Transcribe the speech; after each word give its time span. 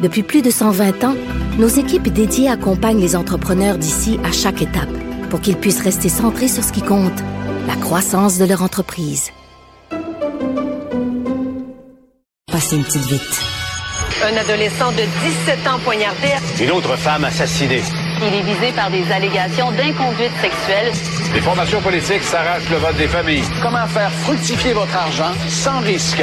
Depuis 0.00 0.22
plus 0.22 0.42
de 0.42 0.50
120 0.50 1.04
ans, 1.04 1.16
nos 1.58 1.66
équipes 1.66 2.08
dédiées 2.08 2.48
accompagnent 2.48 3.00
les 3.00 3.16
entrepreneurs 3.16 3.78
d'ici 3.78 4.20
à 4.24 4.30
chaque 4.30 4.62
étape 4.62 4.88
pour 5.28 5.40
qu'ils 5.40 5.56
puissent 5.56 5.82
rester 5.82 6.08
centrés 6.08 6.48
sur 6.48 6.62
ce 6.62 6.72
qui 6.72 6.82
compte, 6.82 7.18
la 7.66 7.74
croissance 7.74 8.38
de 8.38 8.44
leur 8.44 8.62
entreprise. 8.62 9.30
Passez 12.50 12.76
une 12.76 12.84
petite 12.84 13.06
vite. 13.06 13.40
Un 14.22 14.36
adolescent 14.36 14.90
de 14.92 15.02
17 15.46 15.66
ans 15.68 15.78
poignardé. 15.84 16.28
Une 16.60 16.70
autre 16.70 16.96
femme 16.96 17.24
assassinée. 17.24 17.82
Il 18.20 18.34
est 18.34 18.42
visé 18.42 18.72
par 18.74 18.90
des 18.90 19.04
allégations 19.12 19.70
d'inconduite 19.72 20.32
sexuelle. 20.40 20.92
Les 21.34 21.40
formations 21.40 21.80
politiques 21.80 22.22
s'arrachent 22.22 22.70
le 22.70 22.76
vote 22.76 22.96
des 22.96 23.06
familles. 23.06 23.44
Comment 23.62 23.86
faire 23.86 24.10
fructifier 24.10 24.72
votre 24.72 24.96
argent 24.96 25.32
sans 25.48 25.80
risque? 25.80 26.22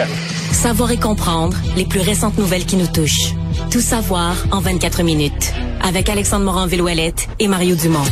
Savoir 0.52 0.91
et 0.91 0.97
comprendre 0.97 1.57
les 1.75 1.85
plus 1.85 2.02
récentes 2.02 2.38
nouvelles 2.38 2.66
qui 2.66 2.75
nous 2.77 2.88
touchent. 2.88 3.33
Tout 3.72 3.82
savoir 3.82 4.36
en 4.52 4.59
24 4.59 5.04
minutes. 5.04 5.54
Avec 5.82 6.09
Alexandre 6.09 6.45
Morin-Villouellette 6.45 7.27
et 7.40 7.48
Mario 7.48 7.76
Dumont. 7.76 8.04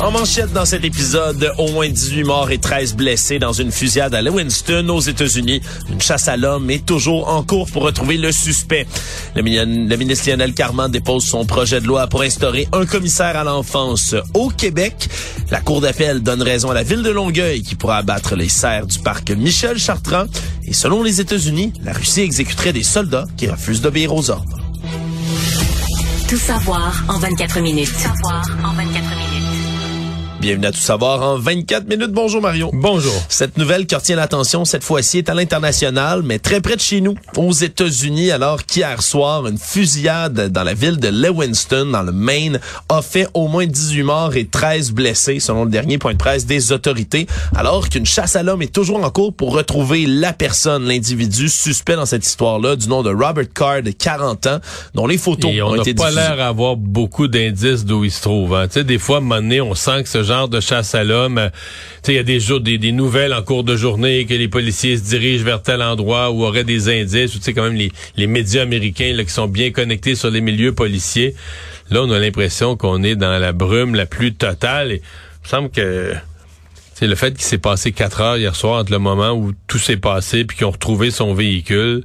En 0.00 0.10
manchette 0.10 0.52
dans 0.52 0.64
cet 0.64 0.84
épisode, 0.84 1.52
au 1.58 1.70
moins 1.70 1.88
18 1.88 2.24
morts 2.24 2.50
et 2.50 2.58
13 2.58 2.94
blessés 2.94 3.38
dans 3.38 3.52
une 3.52 3.70
fusillade 3.70 4.14
à 4.14 4.22
Lewiston, 4.22 4.88
aux 4.88 5.00
États-Unis. 5.00 5.60
Une 5.92 6.00
chasse 6.00 6.26
à 6.26 6.36
l'homme 6.36 6.70
est 6.70 6.84
toujours 6.84 7.28
en 7.28 7.44
cours 7.44 7.70
pour 7.70 7.84
retrouver 7.84 8.16
le 8.16 8.32
suspect. 8.32 8.86
Le, 9.36 9.42
ministre 9.42 10.28
Lionel 10.28 10.54
Carman 10.54 10.90
dépose 10.90 11.24
son 11.24 11.44
projet 11.44 11.80
de 11.80 11.86
loi 11.86 12.08
pour 12.08 12.22
instaurer 12.22 12.66
un 12.72 12.84
commissaire 12.84 13.36
à 13.36 13.44
l'enfance 13.44 14.16
au 14.34 14.48
Québec. 14.48 15.08
La 15.50 15.60
Cour 15.60 15.80
d'appel 15.80 16.20
donne 16.22 16.42
raison 16.42 16.70
à 16.70 16.74
la 16.74 16.82
ville 16.82 17.02
de 17.02 17.10
Longueuil 17.10 17.62
qui 17.62 17.76
pourra 17.76 17.98
abattre 17.98 18.34
les 18.34 18.48
serres 18.48 18.86
du 18.86 18.98
parc 18.98 19.30
Michel 19.30 19.78
Chartrand. 19.78 20.26
Et 20.64 20.72
selon 20.72 21.02
les 21.02 21.20
États-Unis, 21.20 21.72
la 21.84 21.92
Russie 21.92 22.22
exécuterait 22.22 22.72
des 22.72 22.82
soldats 22.82 23.26
qui 23.36 23.48
refusent 23.48 23.82
d'obéir 23.82 24.14
aux 24.14 24.30
ordres. 24.30 24.61
Tout 26.32 26.38
savoir 26.38 27.04
en 27.10 27.18
24 27.18 27.60
minutes. 27.60 27.92
Tout 27.92 27.98
savoir 27.98 28.42
en 28.64 28.72
24 28.72 28.76
minutes. 28.76 28.91
Bienvenue 30.42 30.66
à 30.66 30.72
Tout 30.72 30.80
savoir 30.80 31.22
en 31.22 31.38
24 31.38 31.88
minutes. 31.88 32.10
Bonjour 32.10 32.42
Mario. 32.42 32.68
Bonjour. 32.72 33.12
Cette 33.28 33.58
nouvelle 33.58 33.86
qui 33.86 33.94
retient 33.94 34.16
l'attention 34.16 34.64
cette 34.64 34.82
fois-ci 34.82 35.18
est 35.18 35.28
à 35.28 35.34
l'international, 35.34 36.22
mais 36.24 36.40
très 36.40 36.60
près 36.60 36.74
de 36.74 36.80
chez 36.80 37.00
nous, 37.00 37.14
aux 37.36 37.52
États-Unis, 37.52 38.32
alors 38.32 38.66
qu'hier 38.66 39.02
soir, 39.02 39.46
une 39.46 39.56
fusillade 39.56 40.48
dans 40.48 40.64
la 40.64 40.74
ville 40.74 40.98
de 40.98 41.06
Lewiston, 41.06 41.86
dans 41.92 42.02
le 42.02 42.10
Maine, 42.10 42.58
a 42.88 43.02
fait 43.02 43.28
au 43.34 43.46
moins 43.46 43.66
18 43.66 44.02
morts 44.02 44.34
et 44.34 44.44
13 44.44 44.90
blessés, 44.90 45.38
selon 45.38 45.62
le 45.62 45.70
dernier 45.70 45.98
point 45.98 46.14
de 46.14 46.18
presse 46.18 46.44
des 46.44 46.72
autorités, 46.72 47.28
alors 47.54 47.88
qu'une 47.88 48.04
chasse 48.04 48.34
à 48.34 48.42
l'homme 48.42 48.62
est 48.62 48.74
toujours 48.74 49.04
en 49.04 49.10
cours 49.10 49.32
pour 49.32 49.52
retrouver 49.52 50.06
la 50.06 50.32
personne, 50.32 50.88
l'individu 50.88 51.48
suspect 51.48 51.94
dans 51.94 52.04
cette 52.06 52.26
histoire-là, 52.26 52.74
du 52.74 52.88
nom 52.88 53.04
de 53.04 53.10
Robert 53.10 53.52
Carr, 53.54 53.84
de 53.84 53.92
40 53.92 54.48
ans, 54.48 54.58
dont 54.94 55.06
les 55.06 55.18
photos 55.18 55.52
et 55.52 55.62
on 55.62 55.68
ont 55.68 55.76
n'a 55.76 55.82
été 55.82 55.94
pas 55.94 56.10
diffusées. 56.10 56.28
l'air 56.28 56.36
d'avoir 56.36 56.74
beaucoup 56.74 57.28
d'indices 57.28 57.84
d'où 57.84 58.02
il 58.02 58.10
se 58.10 58.22
trouve. 58.22 58.56
Hein. 58.56 58.66
Tu 58.66 58.80
sais, 58.80 58.84
des 58.84 58.98
fois, 58.98 59.18
à 59.18 59.18
un 59.20 59.22
moment 59.22 59.36
donné, 59.36 59.60
on 59.60 59.76
sent 59.76 60.02
que 60.02 60.08
ce 60.08 60.24
genre 60.24 60.31
de 60.48 60.60
chasse 60.60 60.94
à 60.94 61.04
l'homme, 61.04 61.38
euh, 61.38 61.48
il 62.08 62.14
y 62.14 62.18
a 62.18 62.22
des, 62.22 62.40
jours, 62.40 62.60
des, 62.60 62.92
nouvelles 62.92 63.34
en 63.34 63.42
cours 63.42 63.64
de 63.64 63.76
journée 63.76 64.24
que 64.24 64.34
les 64.34 64.48
policiers 64.48 64.96
se 64.96 65.02
dirigent 65.02 65.44
vers 65.44 65.62
tel 65.62 65.82
endroit 65.82 66.30
où 66.30 66.44
aurait 66.44 66.64
des 66.64 66.88
indices. 66.88 67.32
Tu 67.32 67.40
sais, 67.40 67.52
quand 67.52 67.70
même, 67.70 67.90
les, 68.16 68.26
médias 68.26 68.62
américains 68.62 69.14
qui 69.24 69.32
sont 69.32 69.46
bien 69.46 69.70
connectés 69.70 70.14
sur 70.14 70.30
les 70.30 70.40
milieux 70.40 70.72
policiers. 70.72 71.34
Là, 71.90 72.02
on 72.02 72.10
a 72.10 72.18
l'impression 72.18 72.76
qu'on 72.76 73.02
est 73.02 73.16
dans 73.16 73.38
la 73.38 73.52
brume 73.52 73.94
la 73.94 74.06
plus 74.06 74.34
totale. 74.34 74.92
Il 74.92 75.00
me 75.44 75.48
semble 75.48 75.70
que 75.70 76.14
c'est 76.94 77.06
le 77.06 77.14
fait 77.14 77.32
qu'il 77.32 77.42
s'est 77.42 77.58
passé 77.58 77.92
quatre 77.92 78.20
heures 78.20 78.36
hier 78.36 78.56
soir 78.56 78.80
entre 78.80 78.92
le 78.92 78.98
moment 78.98 79.32
où 79.32 79.52
tout 79.66 79.78
s'est 79.78 79.96
passé 79.96 80.44
puis 80.44 80.56
qu'ils 80.56 80.66
ont 80.66 80.70
retrouvé 80.70 81.10
son 81.10 81.34
véhicule. 81.34 82.04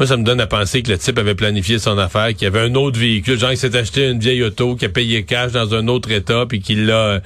Moi, 0.00 0.06
ça 0.06 0.16
me 0.16 0.24
donne 0.24 0.40
à 0.40 0.46
penser 0.46 0.80
que 0.82 0.90
le 0.90 0.96
type 0.96 1.18
avait 1.18 1.34
planifié 1.34 1.78
son 1.78 1.98
affaire, 1.98 2.34
qu'il 2.34 2.46
avait 2.46 2.60
un 2.60 2.74
autre 2.74 2.98
véhicule, 2.98 3.38
genre 3.38 3.52
il 3.52 3.58
s'est 3.58 3.76
acheté 3.76 4.08
une 4.08 4.18
vieille 4.18 4.42
auto, 4.42 4.74
qu'il 4.74 4.86
a 4.86 4.88
payé 4.88 5.24
cash 5.24 5.52
dans 5.52 5.74
un 5.74 5.88
autre 5.88 6.10
état, 6.10 6.46
puis 6.48 6.60
qu'il 6.60 6.86
l'a, 6.86 7.20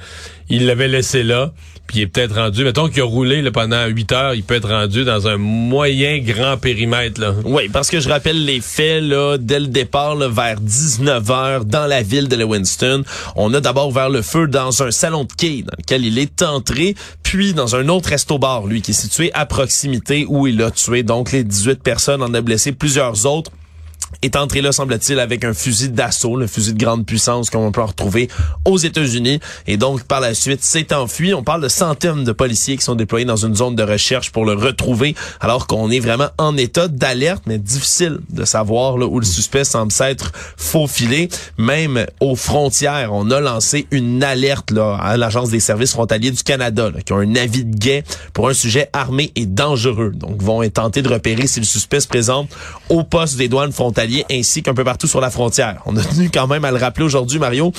il 0.49 0.65
l'avait 0.65 0.89
laissé 0.89 1.23
là, 1.23 1.53
puis 1.87 1.99
il 1.99 2.01
est 2.03 2.07
peut-être 2.07 2.35
rendu, 2.35 2.63
mettons 2.63 2.89
qu'il 2.89 3.01
a 3.01 3.05
roulé 3.05 3.49
pendant 3.51 3.85
8 3.85 4.11
heures, 4.11 4.33
il 4.33 4.43
peut 4.43 4.55
être 4.55 4.69
rendu 4.69 5.03
dans 5.03 5.27
un 5.27 5.37
moyen 5.37 6.19
grand 6.19 6.57
périmètre. 6.57 7.35
Oui, 7.45 7.69
parce 7.69 7.89
que 7.89 7.99
je 7.99 8.09
rappelle 8.09 8.43
les 8.45 8.59
faits 8.61 9.03
là 9.03 9.37
dès 9.37 9.59
le 9.59 9.67
départ 9.67 10.15
là, 10.15 10.27
vers 10.27 10.59
19h 10.61 11.65
dans 11.65 11.85
la 11.85 12.01
ville 12.01 12.27
de 12.27 12.35
Lewiston. 12.35 13.03
On 13.35 13.53
a 13.53 13.61
d'abord 13.61 13.89
ouvert 13.89 14.09
le 14.09 14.21
feu 14.21 14.47
dans 14.47 14.83
un 14.83 14.91
salon 14.91 15.23
de 15.25 15.33
quai 15.33 15.63
dans 15.63 15.75
lequel 15.77 16.05
il 16.05 16.17
est 16.17 16.41
entré, 16.41 16.95
puis 17.23 17.53
dans 17.53 17.75
un 17.75 17.87
autre 17.89 18.09
resto-bar, 18.09 18.65
lui, 18.65 18.81
qui 18.81 18.91
est 18.91 18.93
situé 18.95 19.31
à 19.33 19.45
proximité 19.45 20.25
où 20.27 20.47
il 20.47 20.61
a 20.61 20.71
tué 20.71 21.03
donc 21.03 21.31
les 21.31 21.43
18 21.43 21.81
personnes, 21.83 22.23
en 22.23 22.33
a 22.33 22.41
blessé 22.41 22.71
plusieurs 22.71 23.25
autres 23.25 23.51
est 24.21 24.35
entré 24.35 24.61
là, 24.61 24.71
semble-t-il, 24.71 25.19
avec 25.19 25.43
un 25.43 25.53
fusil 25.53 25.89
d'assaut, 25.89 26.37
le 26.37 26.47
fusil 26.47 26.73
de 26.73 26.83
grande 26.83 27.05
puissance 27.05 27.49
qu'on 27.49 27.71
peut 27.71 27.81
retrouver 27.81 28.29
aux 28.65 28.77
États-Unis. 28.77 29.39
Et 29.67 29.77
donc, 29.77 30.03
par 30.03 30.19
la 30.19 30.33
suite, 30.33 30.63
s'est 30.63 30.93
enfui. 30.93 31.33
On 31.33 31.43
parle 31.43 31.61
de 31.61 31.67
centaines 31.67 32.23
de 32.23 32.31
policiers 32.31 32.77
qui 32.77 32.83
sont 32.83 32.95
déployés 32.95 33.25
dans 33.25 33.35
une 33.35 33.55
zone 33.55 33.75
de 33.75 33.83
recherche 33.83 34.31
pour 34.31 34.45
le 34.45 34.53
retrouver, 34.53 35.15
alors 35.39 35.67
qu'on 35.67 35.89
est 35.91 35.99
vraiment 35.99 36.29
en 36.37 36.55
état 36.57 36.87
d'alerte, 36.87 37.43
mais 37.45 37.57
difficile 37.57 38.19
de 38.29 38.45
savoir 38.45 38.97
là, 38.97 39.05
où 39.05 39.19
le 39.19 39.25
suspect 39.25 39.63
semble 39.63 39.91
s'être 39.91 40.31
faufilé. 40.57 41.29
Même 41.57 42.05
aux 42.19 42.35
frontières, 42.35 43.09
on 43.13 43.29
a 43.31 43.39
lancé 43.39 43.87
une 43.91 44.23
alerte 44.23 44.71
là, 44.71 44.97
à 45.01 45.17
l'Agence 45.17 45.49
des 45.49 45.59
services 45.59 45.91
frontaliers 45.91 46.31
du 46.31 46.43
Canada, 46.43 46.89
là, 46.93 47.01
qui 47.01 47.13
ont 47.13 47.19
un 47.19 47.35
avis 47.35 47.65
de 47.65 47.75
guet 47.77 48.03
pour 48.33 48.49
un 48.49 48.53
sujet 48.53 48.89
armé 48.93 49.31
et 49.35 49.45
dangereux. 49.45 50.11
Donc, 50.13 50.41
vont 50.41 50.67
tenter 50.69 51.01
de 51.01 51.09
repérer 51.09 51.47
si 51.47 51.59
le 51.59 51.65
suspect 51.65 51.99
se 51.99 52.07
présente 52.07 52.49
au 52.89 53.03
poste 53.03 53.37
des 53.37 53.47
douanes 53.47 53.71
frontalières 53.71 54.04
ainsi 54.31 54.63
qu'un 54.63 54.73
peu 54.73 54.83
partout 54.83 55.07
sur 55.07 55.21
la 55.21 55.29
frontière. 55.29 55.81
On 55.85 55.95
a 55.97 56.03
tenu 56.03 56.29
quand 56.29 56.47
même 56.47 56.65
à 56.65 56.71
le 56.71 56.77
rappeler 56.77 57.05
aujourd'hui, 57.05 57.39
Mario, 57.39 57.73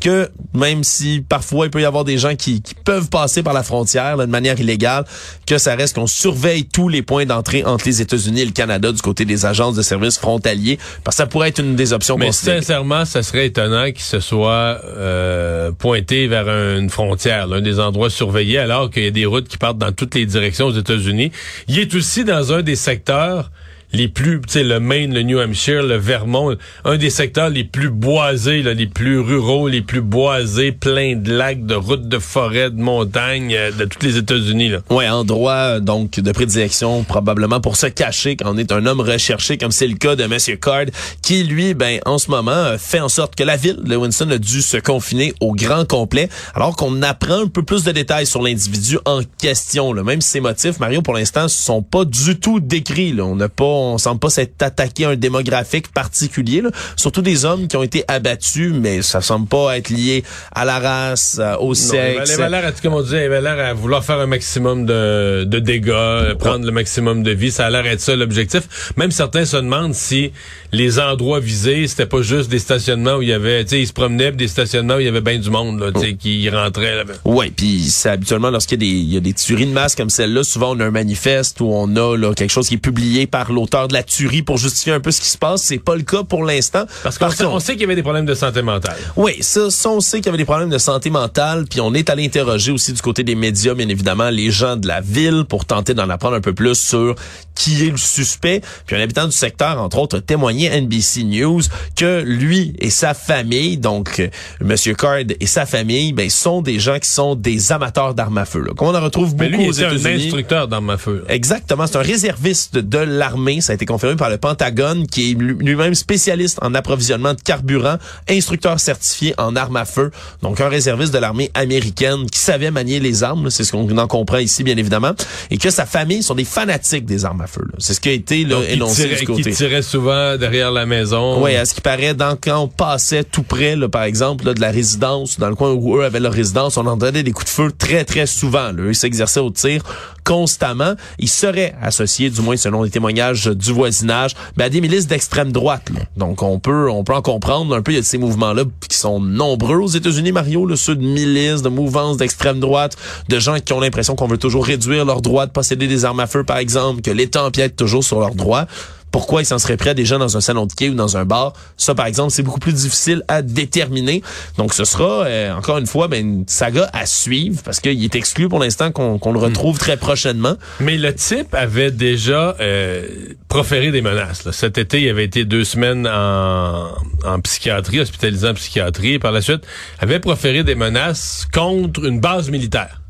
que 0.00 0.30
même 0.54 0.84
si 0.84 1.24
parfois 1.26 1.66
il 1.66 1.70
peut 1.70 1.80
y 1.80 1.84
avoir 1.84 2.04
des 2.04 2.18
gens 2.18 2.34
qui, 2.34 2.62
qui 2.62 2.74
peuvent 2.74 3.08
passer 3.08 3.42
par 3.42 3.52
la 3.52 3.62
frontière 3.62 4.16
là, 4.16 4.26
de 4.26 4.30
manière 4.30 4.58
illégale, 4.58 5.04
que 5.46 5.58
ça 5.58 5.74
reste 5.74 5.96
qu'on 5.96 6.06
surveille 6.06 6.64
tous 6.64 6.88
les 6.88 7.02
points 7.02 7.26
d'entrée 7.26 7.64
entre 7.64 7.86
les 7.86 8.00
États-Unis 8.00 8.40
et 8.40 8.44
le 8.46 8.52
Canada 8.52 8.90
du 8.92 9.00
côté 9.02 9.24
des 9.24 9.46
agences 9.46 9.76
de 9.76 9.82
services 9.82 10.18
frontaliers, 10.18 10.78
parce 11.04 11.16
que 11.16 11.22
ça 11.22 11.26
pourrait 11.26 11.50
être 11.50 11.60
une 11.60 11.76
des 11.76 11.92
options 11.92 12.16
Mais 12.16 12.32
sincèrement, 12.32 13.04
ça 13.04 13.22
serait 13.22 13.46
étonnant 13.46 13.86
qu'il 13.86 14.00
se 14.00 14.20
soit 14.20 14.80
euh, 14.84 15.72
pointé 15.72 16.26
vers 16.26 16.48
une 16.48 16.90
frontière, 16.90 17.46
l'un 17.46 17.60
des 17.60 17.78
endroits 17.78 18.10
surveillés, 18.10 18.58
alors 18.58 18.90
qu'il 18.90 19.04
y 19.04 19.08
a 19.08 19.10
des 19.10 19.26
routes 19.26 19.48
qui 19.48 19.58
partent 19.58 19.78
dans 19.78 19.92
toutes 19.92 20.14
les 20.14 20.26
directions 20.26 20.66
aux 20.66 20.76
États-Unis. 20.76 21.30
Il 21.68 21.78
est 21.78 21.94
aussi 21.94 22.24
dans 22.24 22.52
un 22.52 22.62
des 22.62 22.76
secteurs 22.76 23.50
les 23.92 24.08
plus, 24.08 24.40
tu 24.40 24.52
sais, 24.52 24.62
le 24.62 24.80
Maine, 24.80 25.14
le 25.14 25.22
New 25.22 25.38
Hampshire, 25.38 25.82
le 25.82 25.96
Vermont, 25.96 26.56
un 26.84 26.96
des 26.96 27.10
secteurs 27.10 27.48
les 27.48 27.64
plus 27.64 27.90
boisés, 27.90 28.62
les 28.62 28.86
plus 28.86 29.18
ruraux, 29.18 29.68
les 29.68 29.82
plus 29.82 30.00
boisés, 30.00 30.72
plein 30.72 31.16
de 31.16 31.32
lacs, 31.32 31.66
de 31.66 31.74
routes, 31.74 32.08
de 32.08 32.18
forêts, 32.18 32.70
de 32.70 32.80
montagnes, 32.80 33.54
euh, 33.54 33.70
de 33.72 33.84
tous 33.84 34.04
les 34.04 34.16
États-Unis. 34.16 34.72
Ouais, 34.90 35.08
endroit 35.08 35.80
donc 35.80 36.20
de 36.20 36.32
prédilection 36.32 37.02
probablement 37.04 37.60
pour 37.60 37.76
se 37.76 37.86
cacher 37.86 38.36
quand 38.36 38.54
on 38.54 38.58
est 38.58 38.72
un 38.72 38.86
homme 38.86 39.00
recherché, 39.00 39.58
comme 39.58 39.72
c'est 39.72 39.86
le 39.86 39.96
cas 39.96 40.16
de 40.16 40.24
Monsieur 40.26 40.56
Card, 40.56 40.86
qui 41.22 41.42
lui, 41.44 41.74
ben 41.74 42.00
en 42.06 42.18
ce 42.18 42.30
moment 42.30 42.50
euh, 42.50 42.78
fait 42.78 43.00
en 43.00 43.08
sorte 43.08 43.34
que 43.34 43.44
la 43.44 43.56
ville 43.56 43.80
de 43.82 43.96
Winston 43.96 44.30
a 44.30 44.38
dû 44.38 44.62
se 44.62 44.76
confiner 44.76 45.32
au 45.40 45.54
grand 45.54 45.86
complet, 45.86 46.28
alors 46.54 46.76
qu'on 46.76 47.02
apprend 47.02 47.42
un 47.42 47.48
peu 47.48 47.62
plus 47.62 47.84
de 47.84 47.92
détails 47.92 48.26
sur 48.26 48.42
l'individu 48.42 48.98
en 49.04 49.20
question. 49.38 49.92
Là. 49.92 50.02
Même 50.02 50.20
ses 50.20 50.40
motifs, 50.40 50.78
Mario, 50.80 51.02
pour 51.02 51.14
l'instant, 51.14 51.48
sont 51.48 51.82
pas 51.82 52.04
du 52.04 52.38
tout 52.38 52.60
décrits. 52.60 53.16
On 53.20 53.36
n'a 53.36 53.48
pas 53.48 53.64
on 53.80 53.98
semble 53.98 54.20
pas 54.20 54.30
s'être 54.30 54.60
attaqué 54.62 55.04
à 55.04 55.10
un 55.10 55.16
démographique 55.16 55.92
particulier, 55.92 56.60
là. 56.60 56.70
surtout 56.96 57.22
des 57.22 57.44
hommes 57.44 57.68
qui 57.68 57.76
ont 57.76 57.82
été 57.82 58.04
abattus, 58.08 58.72
mais 58.74 59.02
ça 59.02 59.20
semble 59.20 59.46
pas 59.46 59.76
être 59.78 59.90
lié 59.90 60.22
à 60.54 60.64
la 60.64 60.78
race, 60.78 61.38
euh, 61.40 61.56
au 61.56 61.68
Non, 61.68 61.74
sexe. 61.74 62.34
il 62.36 62.42
avait 62.42 62.50
l'air, 62.50 62.72
comme 62.82 62.94
on 62.94 63.02
dit, 63.02 63.12
il 63.12 63.16
avait 63.18 63.40
l'air 63.40 63.58
à 63.58 63.72
vouloir 63.72 64.04
faire 64.04 64.18
un 64.18 64.26
maximum 64.26 64.86
de, 64.86 65.44
de 65.44 65.58
dégâts, 65.58 65.90
euh, 65.90 66.34
prendre 66.34 66.64
le 66.64 66.72
maximum 66.72 67.22
de 67.22 67.30
vie. 67.30 67.50
Ça 67.50 67.66
a 67.66 67.70
l'air 67.70 67.86
être 67.86 68.00
ça 68.00 68.16
l'objectif. 68.16 68.92
Même 68.96 69.10
certains 69.10 69.44
se 69.44 69.56
demandent 69.56 69.94
si 69.94 70.32
les 70.72 70.98
endroits 70.98 71.40
visés, 71.40 71.86
c'était 71.88 72.06
pas 72.06 72.22
juste 72.22 72.50
des 72.50 72.58
stationnements 72.58 73.16
où 73.16 73.22
il 73.22 73.28
y 73.28 73.32
avait, 73.32 73.64
tu 73.64 73.70
sais, 73.70 73.80
ils 73.80 73.86
se 73.86 73.92
promenaient, 73.92 74.32
des 74.32 74.48
stationnements 74.48 74.94
où 74.96 75.00
il 75.00 75.06
y 75.06 75.08
avait 75.08 75.20
bien 75.20 75.38
du 75.38 75.50
monde, 75.50 75.80
là, 75.80 75.90
tu 75.92 76.00
sais, 76.00 76.14
qui 76.14 76.48
rentraient 76.50 76.96
là 76.96 77.04
Ouais, 77.24 77.50
puis 77.54 77.84
c'est 77.88 78.10
habituellement 78.10 78.50
lorsqu'il 78.50 78.82
y 78.82 78.86
a 78.86 78.90
des 78.90 79.00
il 79.00 79.14
y 79.14 79.16
a 79.16 79.20
des 79.20 79.32
tueries 79.32 79.66
de 79.66 79.72
masse 79.72 79.94
comme 79.94 80.10
celle-là, 80.10 80.44
souvent 80.44 80.76
on 80.76 80.80
a 80.80 80.84
un 80.84 80.90
manifeste 80.90 81.60
où 81.60 81.70
on 81.72 81.94
a 81.96 82.16
là, 82.16 82.34
quelque 82.34 82.50
chose 82.50 82.68
qui 82.68 82.74
est 82.74 82.78
publié 82.78 83.26
par 83.26 83.52
l'auteur 83.52 83.69
l'auteur 83.72 83.88
de 83.88 83.92
la 83.94 84.02
tuerie 84.02 84.42
pour 84.42 84.58
justifier 84.58 84.92
un 84.92 85.00
peu 85.00 85.10
ce 85.12 85.20
qui 85.20 85.28
se 85.28 85.38
passe. 85.38 85.62
C'est 85.62 85.78
pas 85.78 85.94
le 85.94 86.02
cas 86.02 86.24
pour 86.24 86.44
l'instant. 86.44 86.84
Parce 87.04 87.18
qu'on 87.18 87.26
Par 87.26 87.32
sait, 87.34 87.44
contre- 87.44 87.56
on 87.56 87.60
sait 87.60 87.72
qu'il 87.72 87.82
y 87.82 87.84
avait 87.84 87.94
des 87.94 88.02
problèmes 88.02 88.26
de 88.26 88.34
santé 88.34 88.62
mentale. 88.62 88.96
oui, 89.16 89.36
ça, 89.40 89.70
ça, 89.70 89.90
on 89.90 90.00
sait 90.00 90.18
qu'il 90.18 90.26
y 90.26 90.28
avait 90.30 90.38
des 90.38 90.44
problèmes 90.44 90.70
de 90.70 90.78
santé 90.78 91.08
mentale, 91.10 91.66
puis 91.70 91.80
on 91.80 91.94
est 91.94 92.10
allé 92.10 92.24
interroger 92.24 92.72
aussi 92.72 92.92
du 92.92 93.00
côté 93.00 93.22
des 93.22 93.34
médias, 93.36 93.74
bien 93.74 93.88
évidemment, 93.88 94.30
les 94.30 94.50
gens 94.50 94.76
de 94.76 94.88
la 94.88 95.00
ville 95.00 95.44
pour 95.48 95.64
tenter 95.64 95.94
d'en 95.94 96.08
apprendre 96.10 96.34
un 96.36 96.40
peu 96.40 96.52
plus 96.52 96.74
sur 96.74 97.14
qui 97.54 97.86
est 97.86 97.90
le 97.90 97.96
suspect. 97.96 98.60
Puis 98.86 98.96
un 98.96 99.00
habitant 99.00 99.26
du 99.26 99.32
secteur, 99.32 99.80
entre 99.80 99.98
autres, 99.98 100.18
a 100.18 100.20
témoigné 100.20 100.70
à 100.70 100.80
NBC 100.80 101.22
News 101.24 101.60
que 101.94 102.22
lui 102.22 102.74
et 102.78 102.90
sa 102.90 103.14
famille, 103.14 103.76
donc 103.78 104.18
euh, 104.18 104.28
Monsieur 104.60 104.94
Card 104.94 105.18
et 105.38 105.46
sa 105.46 105.66
famille, 105.66 106.12
ben 106.12 106.28
sont 106.30 106.62
des 106.62 106.78
gens 106.80 106.98
qui 106.98 107.08
sont 107.10 107.34
des 107.34 107.70
amateurs 107.72 108.14
d'armes 108.14 108.38
à 108.38 108.44
feu. 108.44 108.60
Là. 108.60 108.72
Comme 108.76 108.88
on 108.88 108.94
en 108.94 109.00
retrouve 109.02 109.34
Mais 109.38 109.48
beaucoup 109.50 109.62
lui, 109.62 109.68
aux 109.68 109.72
était 109.72 109.84
un 109.84 109.96
États-Unis. 109.96 110.24
instructeur 110.24 110.68
d'armes 110.68 110.90
à 110.90 110.96
feu. 110.96 111.24
Exactement, 111.28 111.86
c'est 111.86 111.96
un 111.98 112.02
réserviste 112.02 112.78
de 112.78 112.98
l'armée, 112.98 113.59
ça 113.60 113.72
a 113.72 113.74
été 113.74 113.86
confirmé 113.86 114.16
par 114.16 114.30
le 114.30 114.38
Pentagone 114.38 115.06
qui 115.06 115.30
est 115.30 115.34
lui-même 115.34 115.94
spécialiste 115.94 116.58
en 116.62 116.74
approvisionnement 116.74 117.34
de 117.34 117.40
carburant, 117.40 117.96
instructeur 118.28 118.80
certifié 118.80 119.34
en 119.38 119.56
armes 119.56 119.76
à 119.76 119.84
feu, 119.84 120.10
donc 120.42 120.60
un 120.60 120.68
réserviste 120.68 121.12
de 121.12 121.18
l'armée 121.18 121.50
américaine 121.54 122.26
qui 122.30 122.38
savait 122.38 122.70
manier 122.70 123.00
les 123.00 123.22
armes, 123.22 123.50
c'est 123.50 123.64
ce 123.64 123.72
qu'on 123.72 123.98
en 123.98 124.06
comprend 124.06 124.38
ici 124.38 124.64
bien 124.64 124.76
évidemment, 124.76 125.12
et 125.50 125.58
que 125.58 125.70
sa 125.70 125.86
famille 125.86 126.22
sont 126.22 126.34
des 126.34 126.44
fanatiques 126.44 127.06
des 127.06 127.24
armes 127.24 127.40
à 127.40 127.46
feu. 127.46 127.62
C'est 127.78 127.94
ce 127.94 128.00
qui 128.00 128.08
a 128.08 128.12
été 128.12 128.44
là, 128.44 128.56
Donc, 128.56 128.64
il 128.68 128.74
énoncé 128.74 129.02
tirait, 129.04 129.20
du 129.20 129.26
côté. 129.26 129.42
qui 129.42 129.50
tirait 129.50 129.82
souvent 129.82 130.36
derrière 130.36 130.70
la 130.70 130.86
maison. 130.86 131.42
Oui, 131.42 131.56
à 131.56 131.64
ce 131.64 131.74
qui 131.74 131.80
paraît, 131.80 132.14
dans, 132.14 132.36
quand 132.36 132.58
on 132.58 132.68
passait 132.68 133.24
tout 133.24 133.42
près, 133.42 133.76
là, 133.76 133.88
par 133.88 134.04
exemple, 134.04 134.46
là, 134.46 134.54
de 134.54 134.60
la 134.60 134.70
résidence, 134.70 135.38
dans 135.38 135.48
le 135.48 135.54
coin 135.54 135.72
où 135.72 135.98
eux 135.98 136.04
avaient 136.04 136.20
leur 136.20 136.32
résidence, 136.32 136.76
on 136.76 136.86
entendait 136.86 137.22
des 137.22 137.32
coups 137.32 137.46
de 137.46 137.50
feu 137.50 137.72
très, 137.76 138.04
très 138.04 138.26
souvent. 138.26 138.72
Là. 138.72 138.82
Eux 138.82 138.92
s'exerçaient 138.92 139.40
au 139.40 139.50
tir 139.50 139.82
constamment. 140.24 140.94
Ils 141.18 141.28
seraient 141.28 141.74
associés, 141.82 142.30
du 142.30 142.40
moins 142.40 142.56
selon 142.56 142.82
les 142.82 142.90
témoignages 142.90 143.46
du 143.54 143.72
voisinage, 143.72 144.34
ben, 144.56 144.64
à 144.64 144.68
des 144.68 144.80
milices 144.80 145.06
d'extrême 145.06 145.52
droite. 145.52 145.90
là. 145.94 146.00
Donc, 146.16 146.42
on 146.42 146.58
peut, 146.58 146.90
on 146.90 147.04
peut 147.04 147.14
en 147.14 147.22
comprendre 147.22 147.74
un 147.74 147.82
peu. 147.82 147.92
Il 147.92 147.96
y 147.96 147.98
a 147.98 148.00
de 148.00 148.06
ces 148.06 148.18
mouvements-là 148.18 148.64
qui 148.88 148.96
sont 148.96 149.20
nombreux 149.20 149.78
aux 149.78 149.88
États-Unis, 149.88 150.32
Mario, 150.32 150.66
là, 150.66 150.76
ceux 150.76 150.96
de 150.96 151.04
milices, 151.04 151.62
de 151.62 151.68
mouvances 151.68 152.16
d'extrême 152.16 152.60
droite, 152.60 152.96
de 153.28 153.38
gens 153.38 153.58
qui 153.60 153.72
ont 153.72 153.80
l'impression 153.80 154.14
qu'on 154.14 154.26
veut 154.26 154.38
toujours 154.38 154.64
réduire 154.64 155.04
leur 155.04 155.22
droit 155.22 155.46
de 155.46 155.52
posséder 155.52 155.86
des 155.86 156.04
armes 156.04 156.20
à 156.20 156.26
feu, 156.26 156.44
par 156.44 156.58
exemple, 156.58 157.02
que 157.02 157.10
l'État 157.10 157.44
empiète 157.44 157.76
toujours 157.76 158.04
sur 158.04 158.20
leurs 158.20 158.34
droits. 158.34 158.66
Pourquoi 159.10 159.42
ils 159.42 159.46
s'en 159.46 159.58
seraient 159.58 159.76
prêts 159.76 159.94
des 159.94 160.04
gens 160.04 160.18
dans 160.18 160.36
un 160.36 160.40
salon 160.40 160.66
de 160.66 160.72
quai 160.72 160.88
ou 160.88 160.94
dans 160.94 161.16
un 161.16 161.24
bar? 161.24 161.52
Ça, 161.76 161.94
par 161.94 162.06
exemple, 162.06 162.30
c'est 162.30 162.42
beaucoup 162.42 162.60
plus 162.60 162.72
difficile 162.72 163.22
à 163.28 163.42
déterminer. 163.42 164.22
Donc, 164.56 164.72
ce 164.72 164.84
sera, 164.84 165.24
euh, 165.24 165.52
encore 165.54 165.78
une 165.78 165.86
fois, 165.86 166.08
ben, 166.08 166.24
une 166.24 166.44
saga 166.46 166.88
à 166.92 167.06
suivre 167.06 167.62
parce 167.64 167.80
qu'il 167.80 168.02
est 168.04 168.14
exclu 168.14 168.48
pour 168.48 168.58
l'instant 168.60 168.92
qu'on 168.92 169.32
le 169.32 169.38
retrouve 169.38 169.78
très 169.78 169.96
prochainement. 169.96 170.56
Mais 170.78 170.96
le 170.96 171.14
type 171.14 171.54
avait 171.54 171.90
déjà 171.90 172.56
euh, 172.60 173.06
proféré 173.48 173.90
des 173.90 174.02
menaces. 174.02 174.44
là. 174.44 174.52
Cet 174.52 174.78
été, 174.78 175.02
il 175.02 175.08
avait 175.08 175.24
été 175.24 175.44
deux 175.44 175.64
semaines 175.64 176.06
en, 176.06 176.90
en 177.24 177.40
psychiatrie, 177.40 178.00
hospitalisé 178.00 178.48
en 178.48 178.54
psychiatrie. 178.54 179.18
Par 179.18 179.32
la 179.32 179.40
suite, 179.40 179.66
avait 179.98 180.20
proféré 180.20 180.62
des 180.62 180.74
menaces 180.74 181.48
contre 181.52 182.04
une 182.04 182.20
base 182.20 182.50
militaire 182.50 183.00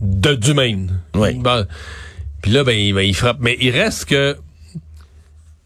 de 0.00 0.34
du 0.34 0.54
Maine. 0.54 1.00
Oui. 1.14 1.40
Puis 2.42 2.52
là, 2.52 2.62
ben, 2.64 2.78
il, 2.78 2.94
ben, 2.94 3.02
il 3.02 3.14
frappe. 3.14 3.38
Mais 3.40 3.56
il 3.60 3.70
reste 3.70 4.04
que 4.06 4.36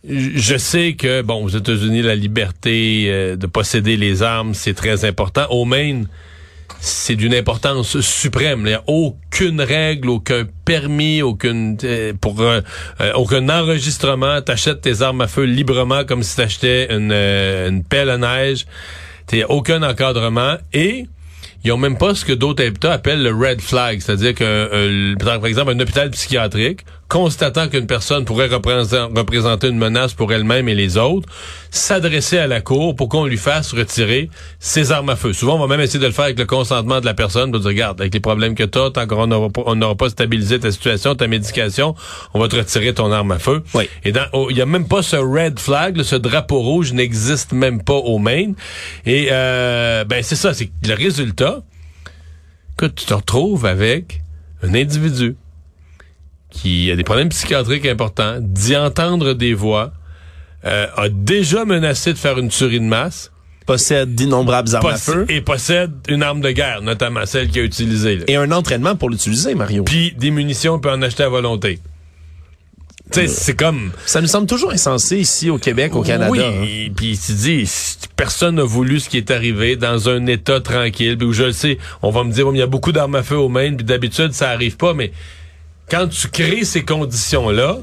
je 0.08 0.56
sais 0.56 0.94
que, 0.94 1.22
bon, 1.22 1.44
aux 1.44 1.48
États-Unis, 1.48 2.02
la 2.02 2.14
liberté 2.14 3.04
euh, 3.06 3.36
de 3.36 3.46
posséder 3.46 3.96
les 3.96 4.22
armes, 4.22 4.54
c'est 4.54 4.74
très 4.74 5.04
important. 5.04 5.46
Au 5.50 5.64
Maine, 5.64 6.08
c'est 6.80 7.14
d'une 7.14 7.34
importance 7.34 8.00
suprême. 8.00 8.60
Il 8.60 8.70
n'y 8.70 8.74
a 8.74 8.82
aucune 8.88 9.60
règle, 9.60 10.10
aucun 10.10 10.44
permis, 10.64 11.22
aucune 11.22 11.76
euh, 11.84 12.12
pour 12.20 12.40
euh, 12.40 12.60
aucun 13.14 13.48
enregistrement. 13.48 14.42
T'achètes 14.42 14.80
tes 14.80 15.00
armes 15.00 15.20
à 15.20 15.28
feu 15.28 15.44
librement 15.44 16.04
comme 16.04 16.24
si 16.24 16.36
t'achetais 16.36 16.92
une, 16.92 17.12
euh, 17.12 17.68
une 17.68 17.84
pelle 17.84 18.10
à 18.10 18.18
neige. 18.18 18.66
T'as 19.28 19.44
aucun 19.48 19.82
encadrement 19.82 20.56
et 20.72 21.06
ils 21.64 21.70
ont 21.70 21.76
même 21.76 21.96
pas 21.96 22.14
ce 22.14 22.24
que 22.24 22.32
d'autres 22.32 22.64
États 22.64 22.92
appellent 22.92 23.22
le 23.22 23.32
red 23.32 23.60
flag, 23.60 24.00
c'est-à-dire 24.00 24.34
que 24.34 24.42
euh, 24.42 25.14
par 25.16 25.46
exemple 25.46 25.70
un 25.70 25.78
hôpital 25.78 26.10
psychiatrique 26.10 26.80
constatant 27.12 27.68
qu'une 27.68 27.86
personne 27.86 28.24
pourrait 28.24 28.48
représenter, 28.48 29.68
une 29.68 29.76
menace 29.76 30.14
pour 30.14 30.32
elle-même 30.32 30.66
et 30.66 30.74
les 30.74 30.96
autres, 30.96 31.28
s'adresser 31.70 32.38
à 32.38 32.46
la 32.46 32.62
cour 32.62 32.96
pour 32.96 33.10
qu'on 33.10 33.26
lui 33.26 33.36
fasse 33.36 33.74
retirer 33.74 34.30
ses 34.60 34.92
armes 34.92 35.10
à 35.10 35.16
feu. 35.16 35.34
Souvent, 35.34 35.56
on 35.56 35.58
va 35.58 35.66
même 35.66 35.84
essayer 35.84 36.00
de 36.00 36.06
le 36.06 36.12
faire 36.12 36.24
avec 36.24 36.38
le 36.38 36.46
consentement 36.46 37.02
de 37.02 37.04
la 37.04 37.12
personne 37.12 37.52
pour 37.52 37.60
dire, 37.60 37.68
regarde, 37.68 38.00
avec 38.00 38.14
les 38.14 38.20
problèmes 38.20 38.54
que 38.54 38.64
tu 38.64 38.78
as, 38.78 38.88
tant 38.92 39.06
qu'on 39.06 39.26
n'aura 39.26 39.50
pas, 39.50 39.60
on 39.66 39.74
n'aura 39.74 39.94
pas 39.94 40.08
stabilisé 40.08 40.58
ta 40.58 40.72
situation, 40.72 41.14
ta 41.14 41.26
médication, 41.26 41.94
on 42.32 42.40
va 42.40 42.48
te 42.48 42.56
retirer 42.56 42.94
ton 42.94 43.12
arme 43.12 43.32
à 43.32 43.38
feu. 43.38 43.62
Oui. 43.74 43.90
Et 44.04 44.12
dans, 44.12 44.24
oh, 44.32 44.46
il 44.48 44.56
y 44.56 44.62
a 44.62 44.66
même 44.66 44.88
pas 44.88 45.02
ce 45.02 45.16
red 45.16 45.58
flag, 45.58 45.98
là, 45.98 46.04
ce 46.04 46.16
drapeau 46.16 46.60
rouge 46.60 46.94
n'existe 46.94 47.52
même 47.52 47.82
pas 47.82 47.92
au 47.92 48.18
Maine. 48.20 48.54
Et 49.04 49.28
euh, 49.32 50.04
ben 50.04 50.22
c'est 50.22 50.36
ça, 50.36 50.54
c'est 50.54 50.70
le 50.88 50.94
résultat 50.94 51.62
que 52.78 52.86
tu 52.86 53.04
te 53.04 53.12
retrouves 53.12 53.66
avec 53.66 54.22
un 54.62 54.72
individu 54.72 55.36
qui 56.52 56.90
a 56.90 56.96
des 56.96 57.02
problèmes 57.02 57.30
psychiatriques 57.30 57.86
importants, 57.86 58.36
d'y 58.38 58.76
entendre 58.76 59.32
des 59.32 59.54
voix, 59.54 59.92
euh, 60.64 60.86
a 60.96 61.08
déjà 61.08 61.64
menacé 61.64 62.12
de 62.12 62.18
faire 62.18 62.38
une 62.38 62.48
tuerie 62.48 62.78
de 62.78 62.84
masse 62.84 63.32
Possède 63.66 64.14
d'innombrables 64.16 64.74
armes 64.74 64.86
à 64.88 64.96
feu 64.96 65.24
et 65.28 65.40
possède 65.40 65.92
une 66.08 66.22
arme 66.24 66.40
de 66.40 66.50
guerre, 66.50 66.82
notamment 66.82 67.24
celle 67.26 67.48
qu'il 67.48 67.62
a 67.62 67.64
utilisée. 67.64 68.16
là. 68.16 68.24
et 68.26 68.34
un 68.34 68.50
entraînement 68.50 68.96
pour 68.96 69.08
l'utiliser, 69.08 69.54
Mario. 69.54 69.84
Puis 69.84 70.12
des 70.18 70.32
munitions, 70.32 70.74
on 70.74 70.78
peut 70.80 70.90
en 70.90 71.00
acheter 71.00 71.22
à 71.22 71.28
volonté. 71.28 71.78
Sais, 73.12 73.28
c'est 73.28 73.54
comme... 73.54 73.92
Ça 74.06 74.20
nous 74.20 74.26
semble 74.26 74.46
toujours 74.46 74.72
insensé 74.72 75.18
ici 75.18 75.50
au 75.50 75.58
Québec, 75.58 75.94
au 75.94 76.02
Canada. 76.02 76.32
hein. 76.34 76.52
Oui, 76.60 76.90
puis 76.96 77.18
tu 77.24 77.32
dis, 77.32 77.70
personne 78.16 78.56
n'a 78.56 78.64
voulu 78.64 79.00
ce 79.00 79.08
qui 79.08 79.18
est 79.18 79.30
arrivé 79.30 79.76
dans 79.76 80.08
un 80.08 80.26
état 80.26 80.60
tranquille, 80.60 81.16
puis 81.18 81.26
où 81.26 81.32
je 81.32 81.44
le 81.44 81.52
sais, 81.52 81.78
on 82.00 82.10
va 82.10 82.24
me 82.24 82.32
dire, 82.32 82.46
bon, 82.46 82.54
il 82.54 82.58
y 82.58 82.62
a 82.62 82.66
beaucoup 82.66 82.90
d'armes 82.90 83.14
à 83.14 83.22
feu 83.22 83.36
au 83.36 83.50
Maine, 83.50 83.76
puis 83.76 83.84
d'habitude, 83.84 84.32
ça 84.32 84.48
arrive 84.50 84.76
pas, 84.76 84.94
mais 84.94 85.12
quand 85.90 86.08
tu 86.08 86.28
crées 86.28 86.64
ces 86.64 86.84
conditions-là, 86.84 87.78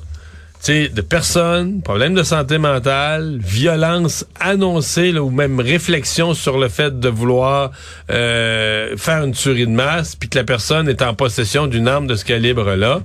tu 0.61 0.73
sais, 0.73 0.89
de 0.89 1.01
personnes, 1.01 1.81
problème 1.81 2.13
de 2.13 2.23
santé 2.23 2.57
mentale, 2.57 3.39
violence 3.41 4.25
annoncée, 4.39 5.17
ou 5.17 5.29
même 5.29 5.59
réflexion 5.61 6.33
sur 6.33 6.57
le 6.57 6.67
fait 6.67 6.99
de 6.99 7.07
vouloir 7.07 7.71
euh, 8.09 8.97
faire 8.97 9.23
une 9.23 9.31
tuerie 9.31 9.67
de 9.67 9.71
masse, 9.71 10.15
puis 10.15 10.27
que 10.27 10.37
la 10.37 10.43
personne 10.43 10.89
est 10.89 11.01
en 11.01 11.13
possession 11.13 11.67
d'une 11.67 11.87
arme 11.87 12.07
de 12.07 12.15
ce 12.15 12.25
calibre-là, 12.25 13.01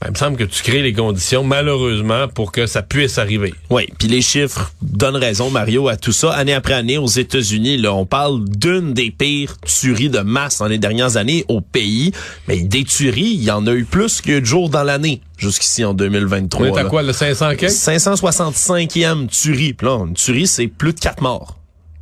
ben, 0.00 0.08
il 0.08 0.10
me 0.12 0.16
semble 0.16 0.36
que 0.36 0.44
tu 0.44 0.62
crées 0.62 0.82
les 0.82 0.92
conditions, 0.92 1.42
malheureusement, 1.42 2.28
pour 2.28 2.52
que 2.52 2.66
ça 2.66 2.82
puisse 2.82 3.16
arriver. 3.16 3.54
Oui, 3.70 3.88
puis 3.98 4.08
les 4.08 4.20
chiffres 4.20 4.72
donnent 4.82 5.16
raison, 5.16 5.50
Mario, 5.50 5.88
à 5.88 5.96
tout 5.96 6.12
ça. 6.12 6.32
Année 6.32 6.52
après 6.52 6.74
année, 6.74 6.98
aux 6.98 7.06
États-Unis, 7.06 7.78
là, 7.78 7.94
on 7.94 8.04
parle 8.04 8.44
d'une 8.44 8.92
des 8.92 9.10
pires 9.10 9.56
tueries 9.62 10.10
de 10.10 10.18
masse 10.18 10.58
dans 10.58 10.66
les 10.66 10.78
dernières 10.78 11.16
années 11.16 11.46
au 11.48 11.62
pays. 11.62 12.12
Mais 12.46 12.60
des 12.60 12.84
tueries, 12.84 13.36
il 13.38 13.42
y 13.42 13.50
en 13.50 13.66
a 13.66 13.72
eu 13.72 13.84
plus 13.84 14.20
que 14.20 14.40
de 14.40 14.44
jours 14.44 14.68
dans 14.68 14.84
l'année, 14.84 15.22
jusqu'ici 15.38 15.82
en 15.82 15.94
2023. 15.94 16.66
On 16.66 16.74
est 16.74 16.78
à 16.78 16.82
là. 16.82 16.88
quoi, 16.90 17.02
le 17.02 17.14
500 17.14 17.56
quelques? 17.56 17.72
565e 17.72 19.28
tuerie. 19.28 19.72
Puis 19.72 19.86
là, 19.86 20.04
une 20.06 20.14
tuerie, 20.14 20.46
c'est 20.46 20.66
plus 20.66 20.92
de 20.92 21.00
quatre 21.00 21.22
morts. 21.22 21.56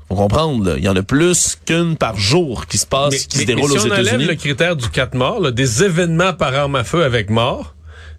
Faut 0.08 0.16
comprendre, 0.16 0.66
là. 0.66 0.74
il 0.76 0.84
y 0.84 0.88
en 0.88 0.96
a 0.96 1.02
plus 1.02 1.56
qu'une 1.64 1.96
par 1.96 2.16
jour 2.16 2.66
qui 2.66 2.76
se 2.76 2.86
passe, 2.86 3.26
qui 3.26 3.38
se 3.38 3.44
déroule 3.44 3.70
si 3.70 3.78
aux 3.78 3.80
on 3.80 3.90
enlève 3.90 4.00
États-Unis. 4.02 4.26
le 4.26 4.34
critère 4.34 4.76
du 4.76 4.88
4 4.88 5.14
morts, 5.14 5.40
là, 5.40 5.50
des 5.50 5.82
événements 5.82 6.34
par 6.34 6.54
arme 6.54 6.76
à 6.76 6.84
feu 6.84 7.04
avec 7.04 7.30
mort, 7.30 7.73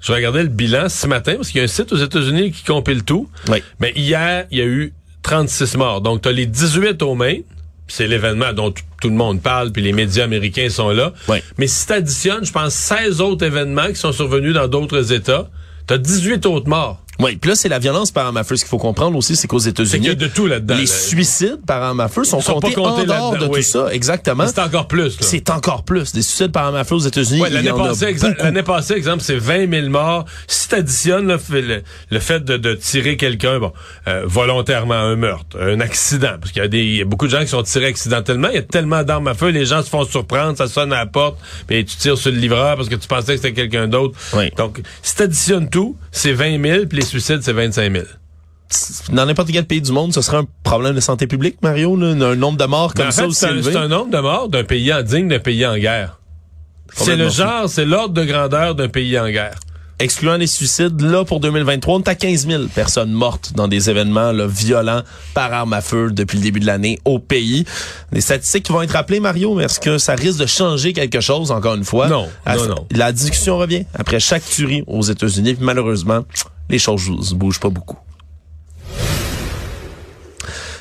je 0.06 0.12
regardais 0.12 0.44
le 0.44 0.50
bilan 0.50 0.88
ce 0.88 1.08
matin, 1.08 1.36
parce 1.36 1.50
qu'il 1.50 1.58
y 1.58 1.62
a 1.62 1.64
un 1.64 1.68
site 1.68 1.92
aux 1.92 1.98
États-Unis 1.98 2.52
qui 2.52 2.64
compile 2.64 3.04
tout. 3.04 3.28
Oui. 3.50 3.64
Mais 3.80 3.92
hier, 3.96 4.46
il 4.52 4.60
y 4.60 4.62
a 4.62 4.66
eu 4.66 4.94
36 5.24 5.78
morts. 5.78 6.02
Donc, 6.02 6.22
tu 6.22 6.30
as 6.30 6.32
les 6.32 6.46
18 6.46 7.02
au 7.02 7.16
Maine, 7.16 7.42
c'est 7.88 8.08
l'événement 8.08 8.54
dont 8.54 8.72
tout 8.72 9.10
le 9.10 9.16
monde 9.16 9.42
parle, 9.42 9.72
puis 9.72 9.82
les 9.82 9.94
médias 9.94 10.26
américains 10.26 10.70
sont 10.70 10.92
là. 10.92 11.12
Oui. 11.28 11.38
Mais 11.58 11.66
si 11.66 11.88
tu 11.88 11.94
additionnes, 11.94 12.46
je 12.46 12.52
pense, 12.52 12.76
16 12.76 13.20
autres 13.20 13.44
événements 13.44 13.88
qui 13.88 13.96
sont 13.96 14.12
survenus 14.12 14.54
dans 14.54 14.68
d'autres 14.68 15.12
États, 15.12 15.50
tu 15.88 15.96
as 15.96 15.98
18 15.98 16.46
autres 16.46 16.70
morts. 16.70 17.02
Oui, 17.20 17.36
puis 17.38 17.50
là, 17.50 17.56
c'est 17.56 17.70
la 17.70 17.80
violence 17.80 18.12
par 18.12 18.26
arme 18.28 18.38
à 18.38 18.44
feu. 18.44 18.56
Ce 18.56 18.62
qu'il 18.64 18.70
faut 18.70 18.78
comprendre 18.78 19.18
aussi, 19.18 19.36
c'est 19.36 19.48
qu'aux 19.48 19.58
États-Unis, 19.60 20.10
a 20.10 20.16
de 20.16 20.28
tout 20.28 20.48
là-dedans. 20.48 20.76
les 20.76 20.82
là. 20.82 20.88
suicides 20.88 21.60
par 21.66 21.82
arme 21.82 22.00
à 22.02 22.08
feu 22.08 22.24
sont, 22.24 22.42
sont 22.42 22.60
pas 22.60 22.72
comptés, 22.72 23.02
en 23.02 23.06
dehors 23.06 23.38
de 23.38 23.48
tout 23.48 23.62
ça. 23.62 23.88
Exactement. 23.94 24.46
C'est 24.48 24.60
encore 24.60 24.88
plus. 24.88 25.18
C'est 25.22 25.50
encore 25.50 25.84
plus. 25.84 26.12
Des 26.14 26.22
suicides 26.22 26.52
par 26.52 26.66
arme 26.66 26.76
à 26.76 26.84
feu 26.84 26.96
aux 26.96 27.00
États-Unis, 27.00 27.42
Ouais, 27.42 27.50
l'année 27.50 27.72
passée, 27.72 28.14
exa- 28.14 28.96
exemple, 28.96 29.24
c'est 29.24 29.38
20 29.38 29.70
000 29.72 29.90
morts. 29.90 30.26
Si 30.48 30.68
t'additionnes 30.70 31.28
le, 31.50 31.84
le 32.12 32.20
fait 32.20 32.44
de, 32.44 32.58
de 32.58 32.74
tirer 32.74 33.18
quelqu'un, 33.18 33.60
bon, 33.60 33.72
euh, 34.08 34.24
volontairement, 34.26 34.94
un 34.96 35.16
meurtre, 35.16 35.58
un 35.60 35.80
accident, 35.80 36.36
parce 36.40 36.52
qu'il 36.52 36.62
y 36.62 36.66
a 36.66 36.68
des, 36.68 36.84
il 36.84 36.98
y 36.98 37.02
a 37.02 37.06
beaucoup 37.06 37.26
de 37.28 37.32
gens 37.32 37.42
qui 37.42 37.48
sont 37.48 37.64
tirés 37.64 37.88
accidentellement. 37.88 38.50
Il 38.50 38.56
y 38.56 38.60
a 38.60 38.62
tellement 38.64 39.04
d'armes 39.04 39.28
à 39.28 39.34
feu, 39.34 39.50
les 39.50 39.66
gens 39.66 39.82
se 39.84 39.90
font 39.90 40.04
surprendre, 40.06 40.58
ça 40.58 40.68
sonne 40.68 40.92
à 40.94 40.98
la 40.98 41.06
porte, 41.06 41.38
mais 41.70 41.84
tu 41.84 41.96
tires 41.98 42.18
sur 42.18 42.32
le 42.32 42.38
livreur 42.38 42.76
parce 42.76 42.90
que 42.90 42.96
tu 42.96 43.08
pensais 43.08 43.36
que 43.36 43.42
c'était 43.42 43.54
quelqu'un 43.54 43.88
d'autre. 43.88 44.18
Oui. 44.34 44.52
Donc, 44.58 44.82
si 45.02 45.16
t'additionnes 45.16 45.70
tout, 45.70 45.98
c'est 46.12 46.34
20 46.34 46.62
000, 46.62 46.86
puis 46.88 47.00
les 47.00 47.05
suicides, 47.06 47.42
c'est 47.42 47.54
25 47.54 47.92
000. 47.92 48.06
Dans 49.12 49.26
n'importe 49.26 49.52
quel 49.52 49.66
pays 49.66 49.82
du 49.82 49.92
monde, 49.92 50.14
ce 50.14 50.22
serait 50.22 50.38
un 50.38 50.48
problème 50.64 50.96
de 50.96 51.00
santé 51.00 51.28
publique, 51.28 51.58
Mario, 51.62 51.96
là, 51.96 52.08
un 52.08 52.36
nombre 52.36 52.58
de 52.58 52.66
morts 52.66 52.94
comme 52.94 53.12
ça 53.12 53.28
aussi 53.28 53.46
c'est 53.62 53.76
un, 53.76 53.88
nombre 53.88 54.10
de 54.12 54.20
morts 54.20 54.50
d'un 54.50 54.64
pays 54.64 54.92
en 54.92 55.04
digne 55.04 55.28
d'un 55.28 55.40
pays 55.40 55.66
en 55.66 55.78
guerre. 55.78 56.20
C'est 56.94 57.16
le 57.16 57.30
genre, 57.30 57.70
c'est 57.70 57.86
l'ordre 57.86 58.14
de 58.14 58.24
grandeur 58.24 58.74
d'un 58.74 58.88
pays 58.88 59.20
en 59.20 59.30
guerre. 59.30 59.60
excluant 60.00 60.38
les 60.38 60.48
suicides, 60.48 61.00
là, 61.02 61.24
pour 61.26 61.40
2023, 61.40 61.96
on 61.96 62.00
est 62.00 62.08
à 62.10 62.16
15 62.16 62.48
000 62.48 62.64
personnes 62.74 63.12
mortes 63.12 63.54
dans 63.56 63.68
des 63.68 63.90
événements 63.90 64.32
là, 64.32 64.48
violents 64.48 65.02
par 65.34 65.54
arme 65.54 65.74
à 65.74 65.82
feu 65.82 66.10
depuis 66.12 66.38
le 66.38 66.44
début 66.44 66.60
de 66.60 66.66
l'année 66.66 67.00
au 67.06 67.20
pays. 67.20 67.66
Des 68.12 68.22
statistiques 68.22 68.64
qui 68.64 68.72
vont 68.72 68.82
être 68.82 68.92
rappelées, 68.92 69.20
Mario, 69.20 69.54
mais 69.56 69.66
est-ce 69.66 69.80
que 69.80 69.98
ça 69.98 70.16
risque 70.16 70.40
de 70.40 70.48
changer 70.48 70.92
quelque 70.94 71.22
chose, 71.22 71.52
encore 71.52 71.76
une 71.76 71.86
fois? 71.86 72.08
Non, 72.08 72.28
À- 72.46 72.56
non, 72.56 72.68
non. 72.68 72.88
La 72.92 73.12
discussion 73.12 73.58
revient 73.58 73.86
après 73.94 74.20
chaque 74.20 74.44
tuerie 74.44 74.84
aux 74.88 75.04
États-Unis? 75.04 75.56
Malheureusement, 75.60 76.26
les 76.70 76.80
choses 76.80 77.34
bougent 77.34 77.60
pas 77.60 77.70
beaucoup. 77.70 77.98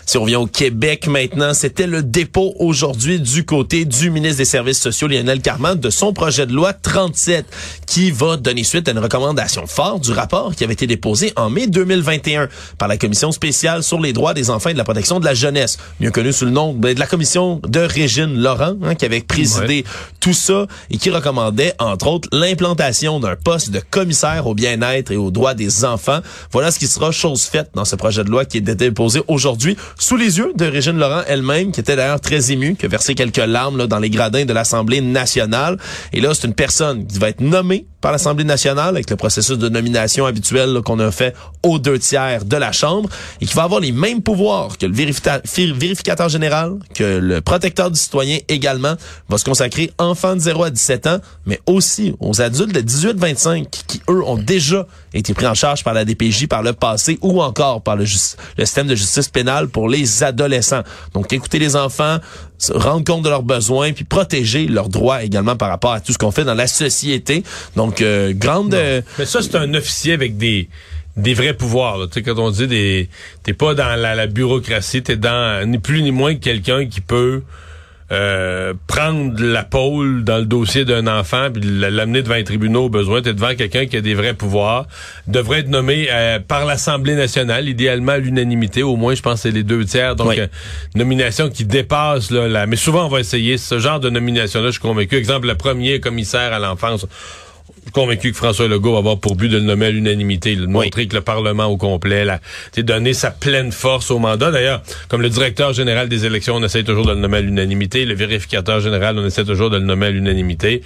Si 0.06 0.18
on 0.18 0.22
revient 0.22 0.36
au 0.36 0.46
Québec 0.46 1.06
maintenant, 1.06 1.54
c'était 1.54 1.86
le 1.86 2.02
dépôt 2.02 2.54
aujourd'hui 2.58 3.20
du 3.20 3.44
côté 3.46 3.86
du 3.86 4.10
ministre 4.10 4.38
des 4.38 4.44
Services 4.44 4.80
sociaux, 4.80 5.08
Lionel 5.08 5.40
Carman, 5.40 5.80
de 5.80 5.88
son 5.88 6.12
projet 6.12 6.46
de 6.46 6.52
loi 6.52 6.74
37, 6.74 7.46
qui 7.86 8.10
va 8.10 8.36
donner 8.36 8.64
suite 8.64 8.86
à 8.86 8.90
une 8.90 8.98
recommandation 8.98 9.66
forte 9.66 10.04
du 10.04 10.12
rapport 10.12 10.54
qui 10.54 10.62
avait 10.62 10.74
été 10.74 10.86
déposé 10.86 11.32
en 11.36 11.48
mai 11.48 11.68
2021 11.68 12.48
par 12.76 12.86
la 12.86 12.98
Commission 12.98 13.32
spéciale 13.32 13.82
sur 13.82 13.98
les 13.98 14.12
droits 14.12 14.34
des 14.34 14.50
enfants 14.50 14.68
et 14.68 14.74
de 14.74 14.78
la 14.78 14.84
protection 14.84 15.20
de 15.20 15.24
la 15.24 15.32
jeunesse, 15.32 15.78
mieux 16.00 16.10
connue 16.10 16.34
sous 16.34 16.44
le 16.44 16.50
nom 16.50 16.74
ben, 16.74 16.94
de 16.94 17.00
la 17.00 17.06
Commission 17.06 17.60
de 17.66 17.80
Régine 17.80 18.34
Laurent, 18.38 18.74
hein, 18.82 18.94
qui 18.94 19.06
avait 19.06 19.22
présidé 19.22 19.84
tout 20.20 20.34
ça 20.34 20.66
et 20.90 20.98
qui 20.98 21.08
recommandait, 21.08 21.74
entre 21.78 22.08
autres, 22.08 22.28
l'implantation 22.30 23.20
d'un 23.20 23.36
poste 23.36 23.70
de 23.70 23.80
commissaire 23.90 24.46
au 24.46 24.54
bien-être 24.54 25.12
et 25.12 25.16
aux 25.16 25.30
droits 25.30 25.54
des 25.54 25.86
enfants. 25.86 26.20
Voilà 26.52 26.70
ce 26.70 26.78
qui 26.78 26.88
sera 26.88 27.10
chose 27.10 27.44
faite 27.44 27.70
dans 27.74 27.86
ce 27.86 27.96
projet 27.96 28.22
de 28.22 28.30
loi 28.30 28.44
qui 28.44 28.58
est 28.58 28.60
déposé 28.60 29.22
aujourd'hui 29.28 29.76
sous 29.98 30.16
les 30.16 30.38
yeux 30.38 30.52
de 30.54 30.64
Régine 30.64 30.98
Laurent 30.98 31.22
elle-même, 31.26 31.72
qui 31.72 31.80
était 31.80 31.96
d'ailleurs 31.96 32.20
très 32.20 32.52
émue, 32.52 32.76
qui 32.76 32.86
a 32.86 32.88
versé 32.88 33.14
quelques 33.14 33.36
larmes 33.36 33.78
là, 33.78 33.86
dans 33.86 33.98
les 33.98 34.10
gradins 34.10 34.44
de 34.44 34.52
l'Assemblée 34.52 35.00
nationale. 35.00 35.78
Et 36.12 36.20
là, 36.20 36.34
c'est 36.34 36.46
une 36.46 36.54
personne 36.54 37.06
qui 37.06 37.18
va 37.18 37.28
être 37.28 37.40
nommée 37.40 37.86
par 38.04 38.12
l'Assemblée 38.12 38.44
nationale 38.44 38.90
avec 38.90 39.08
le 39.08 39.16
processus 39.16 39.56
de 39.56 39.70
nomination 39.70 40.26
habituel 40.26 40.82
qu'on 40.84 40.98
a 40.98 41.10
fait 41.10 41.34
aux 41.62 41.78
deux 41.78 41.98
tiers 41.98 42.44
de 42.44 42.56
la 42.58 42.70
Chambre 42.70 43.08
et 43.40 43.46
qui 43.46 43.54
va 43.54 43.62
avoir 43.62 43.80
les 43.80 43.92
mêmes 43.92 44.20
pouvoirs 44.20 44.76
que 44.76 44.84
le 44.84 44.92
vérificateur 44.92 46.28
général, 46.28 46.74
que 46.94 47.18
le 47.18 47.40
protecteur 47.40 47.90
du 47.90 47.98
citoyen 47.98 48.40
également, 48.48 48.96
va 49.30 49.38
se 49.38 49.44
consacrer 49.46 49.90
enfants 49.96 50.34
de 50.34 50.40
0 50.40 50.64
à 50.64 50.70
17 50.70 51.06
ans, 51.06 51.18
mais 51.46 51.58
aussi 51.64 52.14
aux 52.20 52.42
adultes 52.42 52.74
de 52.74 52.82
18-25 52.82 53.70
qui, 53.70 54.02
eux, 54.10 54.22
ont 54.22 54.36
déjà 54.36 54.86
été 55.14 55.32
pris 55.32 55.46
en 55.46 55.54
charge 55.54 55.82
par 55.82 55.94
la 55.94 56.04
DPJ 56.04 56.46
par 56.46 56.62
le 56.62 56.74
passé 56.74 57.18
ou 57.22 57.40
encore 57.40 57.82
par 57.82 57.96
le, 57.96 58.04
le 58.04 58.64
système 58.66 58.86
de 58.86 58.94
justice 58.94 59.28
pénale 59.28 59.68
pour 59.68 59.88
les 59.88 60.22
adolescents. 60.22 60.82
Donc, 61.14 61.32
écouter 61.32 61.58
les 61.58 61.74
enfants, 61.74 62.18
rendre 62.72 63.04
compte 63.04 63.22
de 63.24 63.28
leurs 63.28 63.42
besoins, 63.42 63.92
puis 63.92 64.04
protéger 64.04 64.66
leurs 64.66 64.88
droits 64.88 65.22
également 65.22 65.56
par 65.56 65.68
rapport 65.68 65.92
à 65.92 66.00
tout 66.00 66.12
ce 66.12 66.18
qu'on 66.18 66.30
fait 66.30 66.44
dans 66.44 66.54
la 66.54 66.66
société. 66.66 67.42
Donc, 67.76 68.00
euh, 68.00 68.32
grande... 68.34 68.74
euh, 68.74 69.02
Mais 69.18 69.26
ça, 69.26 69.42
c'est 69.42 69.56
un 69.56 69.74
officier 69.74 70.12
avec 70.12 70.36
des 70.36 70.68
des 71.16 71.32
vrais 71.32 71.54
pouvoirs. 71.54 71.96
là. 71.96 72.06
Tu 72.08 72.14
sais, 72.14 72.22
quand 72.22 72.38
on 72.38 72.50
dit 72.50 72.66
des, 72.66 73.08
t'es 73.44 73.52
pas 73.52 73.74
dans 73.74 73.94
la, 73.94 74.16
la 74.16 74.26
bureaucratie, 74.26 75.00
t'es 75.00 75.16
dans 75.16 75.64
ni 75.68 75.78
plus 75.78 76.02
ni 76.02 76.10
moins 76.10 76.34
que 76.34 76.40
quelqu'un 76.40 76.86
qui 76.86 77.00
peut 77.00 77.42
euh, 78.12 78.74
prendre 78.86 79.42
la 79.42 79.64
pôle 79.64 80.24
dans 80.24 80.38
le 80.38 80.44
dossier 80.44 80.84
d'un 80.84 81.06
enfant 81.06 81.48
puis 81.52 81.62
l'amener 81.64 82.22
devant 82.22 82.34
les 82.34 82.44
tribunaux 82.44 82.84
au 82.84 82.88
besoin. 82.88 83.22
T'es 83.22 83.32
devant 83.32 83.54
quelqu'un 83.54 83.86
qui 83.86 83.96
a 83.96 84.00
des 84.00 84.14
vrais 84.14 84.34
pouvoirs, 84.34 84.86
devrait 85.26 85.60
être 85.60 85.68
nommé 85.68 86.08
euh, 86.12 86.38
par 86.38 86.66
l'Assemblée 86.66 87.14
nationale, 87.14 87.68
idéalement 87.68 88.12
à 88.12 88.18
l'unanimité. 88.18 88.82
Au 88.82 88.96
moins, 88.96 89.14
je 89.14 89.22
pense 89.22 89.34
que 89.42 89.48
c'est 89.48 89.54
les 89.54 89.62
deux 89.62 89.84
tiers. 89.84 90.16
Donc, 90.16 90.28
Oui. 90.28 90.40
euh, 90.40 90.46
nomination 90.94 91.48
qui 91.48 91.64
dépasse 91.64 92.30
là, 92.30 92.46
la. 92.48 92.66
Mais 92.66 92.76
souvent, 92.76 93.06
on 93.06 93.08
va 93.08 93.20
essayer 93.20 93.56
ce 93.58 93.78
genre 93.78 94.00
de 94.00 94.10
nomination-là. 94.10 94.66
Je 94.66 94.72
suis 94.72 94.80
convaincu. 94.80 95.16
Exemple, 95.16 95.46
le 95.46 95.54
premier 95.54 96.00
commissaire 96.00 96.52
à 96.52 96.58
l'enfance. 96.58 97.06
Je 97.66 97.82
suis 97.84 97.92
convaincu 97.92 98.30
que 98.32 98.36
François 98.36 98.68
Legault 98.68 98.92
va 98.92 98.98
avoir 98.98 99.18
pour 99.18 99.36
but 99.36 99.48
de 99.48 99.56
le 99.56 99.62
nommer 99.62 99.86
à 99.86 99.90
l'unanimité, 99.90 100.54
de 100.56 100.66
montrer 100.66 101.06
que 101.06 101.14
le 101.14 101.20
Parlement 101.22 101.64
au 101.66 101.76
complet, 101.76 102.24
là, 102.24 102.40
donner 102.76 103.14
sa 103.14 103.30
pleine 103.30 103.72
force 103.72 104.10
au 104.10 104.18
mandat. 104.18 104.50
D'ailleurs, 104.50 104.82
comme 105.08 105.22
le 105.22 105.30
directeur 105.30 105.72
général 105.72 106.08
des 106.08 106.26
élections, 106.26 106.56
on 106.56 106.62
essaie 106.62 106.82
toujours 106.82 107.06
de 107.06 107.12
le 107.12 107.20
nommer 107.20 107.38
à 107.38 107.40
l'unanimité. 107.40 108.04
Le 108.04 108.14
vérificateur 108.14 108.80
général, 108.80 109.18
on 109.18 109.24
essaie 109.26 109.44
toujours 109.44 109.70
de 109.70 109.78
le 109.78 109.84
nommer 109.84 110.06
à 110.06 110.10
l'unanimité. 110.10 110.82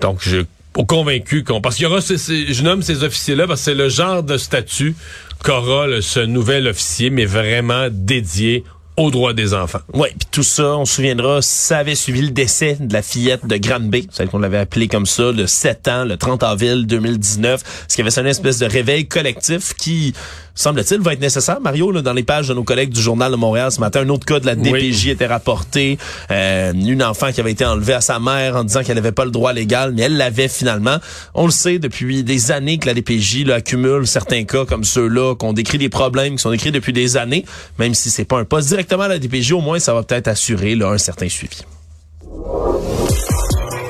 Donc, 0.00 0.18
je 0.22 0.38
suis 0.38 0.86
convaincu 0.86 1.44
qu'on... 1.44 1.60
Parce 1.60 1.76
qu'il 1.76 1.84
y 1.84 1.86
aura... 1.86 2.00
ces- 2.00 2.18
ces- 2.18 2.52
je 2.52 2.62
nomme 2.62 2.82
ces 2.82 3.04
officiers-là 3.04 3.46
parce 3.46 3.60
que 3.60 3.64
c'est 3.66 3.74
le 3.76 3.88
genre 3.88 4.22
de 4.22 4.36
statut 4.38 4.96
qu'aura 5.44 5.86
ce 6.00 6.20
nouvel 6.20 6.66
officier, 6.66 7.10
mais 7.10 7.26
vraiment 7.26 7.88
dédié 7.90 8.64
aux 8.98 9.10
droits 9.10 9.32
des 9.32 9.54
enfants. 9.54 9.78
Oui, 9.94 10.08
puis 10.10 10.28
tout 10.30 10.42
ça, 10.42 10.76
on 10.76 10.84
se 10.84 10.96
souviendra, 10.96 11.40
ça 11.40 11.78
avait 11.78 11.94
suivi 11.94 12.20
le 12.20 12.30
décès 12.30 12.76
de 12.80 12.92
la 12.92 13.00
fillette 13.00 13.46
de 13.46 13.56
Granby, 13.56 14.08
celle 14.10 14.28
qu'on 14.28 14.40
l'avait 14.40 14.58
appelée 14.58 14.88
comme 14.88 15.06
ça, 15.06 15.30
le 15.30 15.46
7 15.46 15.88
ans, 15.88 16.04
le 16.04 16.16
30 16.16 16.42
avril 16.42 16.86
2019, 16.86 17.84
ce 17.86 17.94
qui 17.94 18.00
avait 18.00 18.10
sonné 18.10 18.26
une 18.26 18.32
espèce 18.32 18.58
de 18.58 18.66
réveil 18.66 19.06
collectif 19.06 19.74
qui, 19.74 20.14
semble-t-il, 20.58 21.00
va 21.00 21.12
être 21.12 21.20
nécessaire. 21.20 21.60
Mario, 21.60 21.92
là, 21.92 22.02
dans 22.02 22.12
les 22.12 22.24
pages 22.24 22.48
de 22.48 22.54
nos 22.54 22.64
collègues 22.64 22.90
du 22.90 23.00
Journal 23.00 23.30
de 23.30 23.36
Montréal 23.36 23.70
ce 23.70 23.80
matin, 23.80 24.00
un 24.00 24.08
autre 24.08 24.26
cas 24.26 24.40
de 24.40 24.46
la 24.46 24.56
DPJ 24.56 25.08
était 25.08 25.26
rapporté, 25.26 25.98
euh, 26.30 26.72
une 26.72 27.02
enfant 27.02 27.30
qui 27.32 27.40
avait 27.40 27.52
été 27.52 27.64
enlevée 27.64 27.94
à 27.94 28.00
sa 28.00 28.18
mère 28.18 28.56
en 28.56 28.64
disant 28.64 28.82
qu'elle 28.82 28.96
n'avait 28.96 29.12
pas 29.12 29.24
le 29.24 29.30
droit 29.30 29.52
légal, 29.52 29.92
mais 29.94 30.02
elle 30.02 30.16
l'avait 30.16 30.48
finalement. 30.48 30.98
On 31.34 31.46
le 31.46 31.52
sait 31.52 31.78
depuis 31.78 32.24
des 32.24 32.50
années 32.50 32.78
que 32.78 32.86
la 32.86 32.94
DPJ 32.94 33.44
là, 33.44 33.56
accumule 33.56 34.06
certains 34.06 34.44
cas 34.44 34.64
comme 34.64 34.84
ceux-là, 34.84 35.36
qu'on 35.36 35.52
décrit 35.52 35.78
des 35.78 35.88
problèmes 35.88 36.36
qui 36.36 36.42
sont 36.42 36.50
décrits 36.50 36.72
depuis 36.72 36.92
des 36.92 37.16
années, 37.16 37.44
même 37.78 37.94
si 37.94 38.10
c'est 38.10 38.24
pas 38.24 38.38
un 38.38 38.44
poste 38.44 38.68
directement 38.68 39.04
à 39.04 39.08
la 39.08 39.18
DPJ, 39.18 39.52
au 39.52 39.60
moins 39.60 39.78
ça 39.78 39.94
va 39.94 40.02
peut-être 40.02 40.28
assurer 40.28 40.74
là, 40.74 40.90
un 40.90 40.98
certain 40.98 41.28
suivi. 41.28 41.62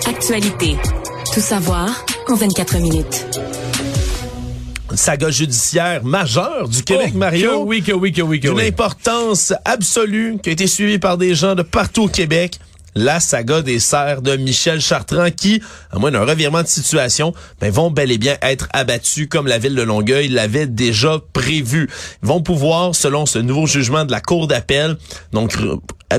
Actualité. 0.07 0.77
Tout 1.33 1.41
savoir 1.41 1.89
en 2.29 2.35
24 2.35 2.79
minutes. 2.79 3.27
Saga 4.95 5.31
judiciaire 5.31 6.05
majeure 6.05 6.69
du 6.69 6.83
Québec, 6.83 7.11
Oh, 7.15 7.19
Mario. 7.19 7.51
Que 7.51 7.69
oui, 7.69 7.83
que 7.83 7.93
oui, 7.93 8.13
que 8.13 8.23
oui, 8.23 8.41
que 8.41 8.49
D'une 8.49 8.57
oui. 8.57 8.67
importance 8.67 9.53
absolue 9.65 10.39
qui 10.43 10.51
a 10.51 10.53
été 10.53 10.67
suivie 10.67 10.99
par 10.99 11.19
des 11.19 11.35
gens 11.35 11.55
de 11.55 11.63
partout 11.63 12.05
au 12.05 12.09
Québec. 12.09 12.59
La 12.95 13.21
saga 13.21 13.63
des 13.63 13.79
serres 13.79 14.23
de 14.23 14.35
Michel 14.37 14.81
Chartrand 14.81 15.31
qui, 15.31 15.63
à 15.93 15.99
moins 15.99 16.11
d'un 16.11 16.25
revirement 16.25 16.63
de 16.63 16.67
situation, 16.69 17.33
ben, 17.61 17.71
vont 17.71 17.91
bel 17.93 18.11
et 18.11 18.19
bien 18.19 18.37
être 18.43 18.67
abattus 18.73 19.29
comme 19.31 19.47
la 19.47 19.59
ville 19.59 19.75
de 19.77 19.83
Longueuil 19.83 20.29
l'avait 20.29 20.67
déjà 20.67 21.21
prévu. 21.33 21.89
Ils 22.23 22.29
vont 22.29 22.43
pouvoir, 22.43 22.97
selon 22.97 23.25
ce 23.27 23.39
nouveau 23.39 23.67
jugement 23.67 24.05
de 24.05 24.11
la 24.11 24.21
Cour 24.21 24.49
d'appel, 24.49 24.97
donc 25.33 25.55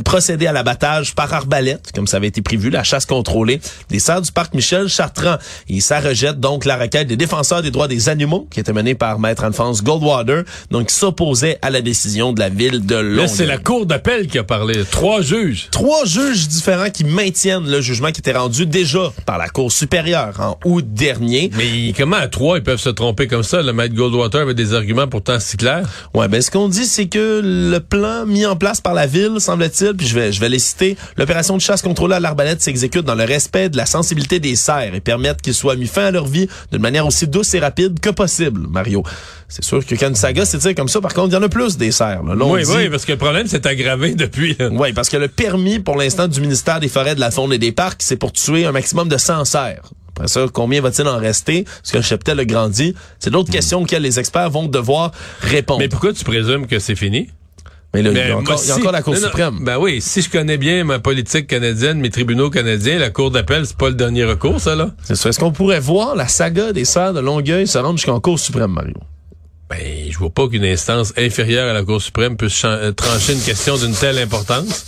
procéder 0.03 0.47
à 0.47 0.51
l'abattage 0.51 1.15
par 1.15 1.33
arbalète, 1.33 1.91
comme 1.93 2.07
ça 2.07 2.17
avait 2.17 2.27
été 2.27 2.41
prévu, 2.41 2.69
la 2.69 2.83
chasse 2.83 3.05
contrôlée 3.05 3.59
des 3.89 3.99
serres 3.99 4.21
du 4.21 4.31
parc 4.31 4.53
Michel 4.53 4.87
Chartrand. 4.87 5.37
Et 5.67 5.81
ça 5.81 5.99
rejette 5.99 6.39
donc 6.39 6.65
la 6.65 6.77
requête 6.77 7.07
des 7.07 7.17
défenseurs 7.17 7.61
des 7.61 7.71
droits 7.71 7.87
des 7.87 8.09
animaux 8.09 8.47
qui 8.51 8.59
était 8.59 8.73
menée 8.73 8.95
par 8.95 9.19
Maître 9.19 9.43
Alphonse 9.43 9.83
Goldwater, 9.83 10.43
donc 10.71 10.87
qui 10.87 10.95
s'opposait 10.95 11.57
à 11.61 11.69
la 11.69 11.81
décision 11.81 12.33
de 12.33 12.39
la 12.39 12.49
ville 12.49 12.85
de. 12.85 12.95
Là, 12.95 13.27
c'est 13.27 13.45
la 13.45 13.57
Cour 13.57 13.85
d'appel 13.85 14.27
qui 14.27 14.37
a 14.37 14.43
parlé. 14.43 14.83
Trois 14.89 15.21
juges. 15.21 15.67
Trois 15.71 16.05
juges 16.05 16.47
différents 16.47 16.89
qui 16.89 17.03
maintiennent 17.03 17.69
le 17.69 17.81
jugement 17.81 18.11
qui 18.11 18.19
était 18.21 18.37
rendu 18.37 18.65
déjà 18.65 19.11
par 19.25 19.37
la 19.37 19.49
Cour 19.49 19.71
supérieure 19.71 20.39
en 20.39 20.57
août 20.65 20.85
dernier. 20.87 21.51
Mais 21.57 21.93
comment 21.97 22.17
à 22.17 22.27
trois, 22.27 22.57
ils 22.57 22.63
peuvent 22.63 22.79
se 22.79 22.89
tromper 22.89 23.27
comme 23.27 23.43
ça? 23.43 23.61
Le 23.61 23.73
maître 23.73 23.95
Goldwater 23.95 24.41
avait 24.41 24.53
des 24.53 24.73
arguments 24.73 25.07
pourtant 25.07 25.39
si 25.39 25.57
clairs. 25.57 25.87
Ouais, 26.13 26.27
ben 26.27 26.41
ce 26.41 26.51
qu'on 26.51 26.67
dit, 26.67 26.85
c'est 26.85 27.07
que 27.07 27.41
le 27.43 27.79
plan 27.79 28.25
mis 28.25 28.45
en 28.45 28.55
place 28.55 28.81
par 28.81 28.93
la 28.93 29.07
ville, 29.07 29.39
puis 29.97 30.07
je 30.07 30.15
vais, 30.15 30.31
je 30.31 30.39
vais 30.39 30.49
les 30.49 30.59
citer, 30.59 30.97
l'opération 31.17 31.55
de 31.55 31.61
chasse 31.61 31.81
contrôlée 31.81 32.15
à 32.15 32.19
l'arbalète 32.19 32.61
s'exécute 32.61 33.01
dans 33.03 33.15
le 33.15 33.23
respect 33.23 33.69
de 33.69 33.77
la 33.77 33.85
sensibilité 33.85 34.39
des 34.39 34.55
cerfs 34.55 34.93
et 34.95 34.99
permettre 35.01 35.41
qu'ils 35.41 35.53
soient 35.53 35.75
mis 35.75 35.87
fin 35.87 36.05
à 36.05 36.11
leur 36.11 36.25
vie 36.27 36.47
d'une 36.71 36.81
manière 36.81 37.05
aussi 37.05 37.27
douce 37.27 37.53
et 37.53 37.59
rapide 37.59 37.99
que 37.99 38.09
possible, 38.09 38.67
Mario. 38.69 39.03
C'est 39.47 39.63
sûr 39.63 39.85
que 39.85 39.95
quand 39.95 40.09
une 40.09 40.15
saga 40.15 40.45
s'étire 40.45 40.75
comme 40.75 40.87
ça, 40.89 41.01
par 41.01 41.13
contre, 41.13 41.29
il 41.29 41.33
y 41.33 41.37
en 41.37 41.41
a 41.41 41.49
plus 41.49 41.77
des 41.77 41.91
cerfs. 41.91 42.23
Là. 42.23 42.35
Oui, 42.45 42.63
dit- 42.63 42.71
oui, 42.75 42.89
parce 42.89 43.05
que 43.05 43.13
le 43.13 43.17
problème 43.17 43.47
s'est 43.47 43.65
aggravé 43.65 44.13
depuis. 44.15 44.55
là. 44.59 44.69
Oui, 44.71 44.93
parce 44.93 45.09
que 45.09 45.17
le 45.17 45.27
permis 45.27 45.79
pour 45.79 45.95
l'instant 45.97 46.27
du 46.27 46.39
ministère 46.41 46.79
des 46.79 46.87
Forêts, 46.89 47.15
de 47.15 47.19
la 47.19 47.31
Faune 47.31 47.51
et 47.53 47.57
des 47.57 47.71
Parcs, 47.71 48.01
c'est 48.03 48.17
pour 48.17 48.31
tuer 48.31 48.65
un 48.65 48.71
maximum 48.71 49.07
de 49.09 49.17
100 49.17 49.45
cerfs. 49.45 49.91
Après 50.15 50.27
ça, 50.27 50.45
combien 50.51 50.81
va-t-il 50.81 51.07
en 51.07 51.17
rester? 51.17 51.63
Parce 51.63 51.91
que 51.91 51.97
le 51.97 52.03
cheptel 52.03 52.39
a 52.39 52.45
grandi. 52.45 52.93
C'est 53.19 53.29
d'autres 53.29 53.51
questions 53.51 53.81
auxquelles 53.81 54.01
les 54.01 54.19
experts 54.19 54.49
vont 54.49 54.67
devoir 54.67 55.11
répondre. 55.41 55.79
Mais 55.79 55.87
pourquoi 55.87 56.11
tu 56.13 56.23
présumes 56.25 56.67
que 56.67 56.77
c'est 56.79 56.95
fini? 56.95 57.29
Mais 57.93 58.03
là, 58.03 58.11
il 58.11 58.17
y 58.17 58.21
a 58.21 58.37
encore, 58.37 58.55
moi, 58.55 58.61
il 58.63 58.67
y 58.67 58.71
a 58.71 58.75
si- 58.75 58.79
encore 58.81 58.91
la 58.91 59.01
Cour 59.01 59.13
non, 59.15 59.19
suprême. 59.19 59.59
Ben 59.61 59.77
oui, 59.79 59.99
si 59.99 60.21
je 60.21 60.29
connais 60.29 60.57
bien 60.57 60.83
ma 60.83 60.99
politique 60.99 61.47
canadienne, 61.47 61.99
mes 61.99 62.11
tribunaux 62.11 62.49
canadiens, 62.51 62.99
la 62.99 63.09
Cour 63.09 63.31
d'appel, 63.31 63.65
c'est 63.65 63.75
pas 63.77 63.89
le 63.89 63.95
dernier 63.95 64.25
recours, 64.25 64.61
ça, 64.61 64.75
là? 64.75 64.91
C'est 65.03 65.15
ça. 65.15 65.29
Est-ce 65.29 65.39
qu'on 65.39 65.51
pourrait 65.51 65.79
voir 65.79 66.15
la 66.15 66.27
saga 66.27 66.71
des 66.71 66.85
serres 66.85 67.13
de 67.13 67.19
Longueuil 67.19 67.67
se 67.67 67.77
rendre 67.79 67.97
jusqu'en 67.97 68.19
Cour 68.19 68.37
suprême, 68.39 68.71
Mario? 68.71 68.93
Ben, 69.71 69.77
je 70.09 70.17
vois 70.17 70.29
pas 70.29 70.47
qu'une 70.47 70.65
instance 70.65 71.13
inférieure 71.17 71.67
à 71.69 71.73
la 71.73 71.83
Cour 71.83 72.01
suprême 72.01 72.37
puisse 72.37 72.61
euh, 72.65 72.91
trancher 72.91 73.33
une 73.33 73.41
question 73.41 73.75
d'une 73.77 73.93
telle 73.93 74.17
importance. 74.19 74.85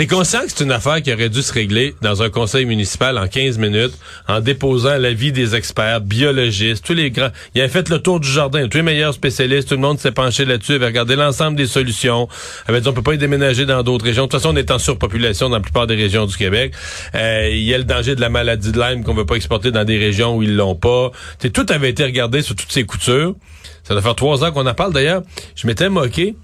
T'es 0.00 0.06
conscient 0.06 0.40
que 0.40 0.46
c'est 0.48 0.64
une 0.64 0.72
affaire 0.72 1.02
qui 1.02 1.12
aurait 1.12 1.28
dû 1.28 1.42
se 1.42 1.52
régler 1.52 1.94
dans 2.00 2.22
un 2.22 2.30
conseil 2.30 2.64
municipal 2.64 3.18
en 3.18 3.28
15 3.28 3.58
minutes, 3.58 3.92
en 4.28 4.40
déposant 4.40 4.96
l'avis 4.96 5.30
des 5.30 5.54
experts, 5.54 6.00
biologistes, 6.00 6.82
tous 6.82 6.94
les 6.94 7.10
grands. 7.10 7.28
Il 7.54 7.60
avait 7.60 7.68
fait 7.68 7.86
le 7.90 7.98
tour 7.98 8.18
du 8.18 8.26
jardin, 8.26 8.66
tous 8.66 8.78
les 8.78 8.82
meilleurs 8.82 9.12
spécialistes, 9.12 9.68
tout 9.68 9.74
le 9.74 9.82
monde 9.82 9.98
s'est 9.98 10.10
penché 10.10 10.46
là-dessus, 10.46 10.72
avait 10.72 10.86
regardé 10.86 11.16
l'ensemble 11.16 11.54
des 11.54 11.66
solutions, 11.66 12.30
avait 12.66 12.80
dit 12.80 12.88
on 12.88 12.94
peut 12.94 13.02
pas 13.02 13.12
y 13.12 13.18
déménager 13.18 13.66
dans 13.66 13.82
d'autres 13.82 14.06
régions. 14.06 14.24
De 14.24 14.30
toute 14.30 14.40
façon, 14.40 14.54
on 14.54 14.56
est 14.56 14.70
en 14.70 14.78
surpopulation 14.78 15.50
dans 15.50 15.56
la 15.56 15.62
plupart 15.62 15.86
des 15.86 15.96
régions 15.96 16.24
du 16.24 16.34
Québec. 16.34 16.72
Euh, 17.14 17.50
il 17.52 17.64
y 17.64 17.74
a 17.74 17.76
le 17.76 17.84
danger 17.84 18.14
de 18.14 18.22
la 18.22 18.30
maladie 18.30 18.72
de 18.72 18.80
Lyme 18.80 19.04
qu'on 19.04 19.12
veut 19.12 19.26
pas 19.26 19.34
exporter 19.34 19.70
dans 19.70 19.84
des 19.84 19.98
régions 19.98 20.34
où 20.34 20.42
ils 20.42 20.56
l'ont 20.56 20.76
pas. 20.76 21.10
T'sais, 21.38 21.50
tout 21.50 21.66
avait 21.68 21.90
été 21.90 22.04
regardé 22.04 22.40
sur 22.40 22.56
toutes 22.56 22.72
ces 22.72 22.84
coutures. 22.84 23.34
Ça 23.82 23.92
doit 23.92 24.02
faire 24.02 24.14
trois 24.14 24.44
ans 24.44 24.50
qu'on 24.50 24.66
en 24.66 24.72
parle 24.72 24.94
d'ailleurs. 24.94 25.20
Je 25.56 25.66
m'étais 25.66 25.90
moqué. 25.90 26.36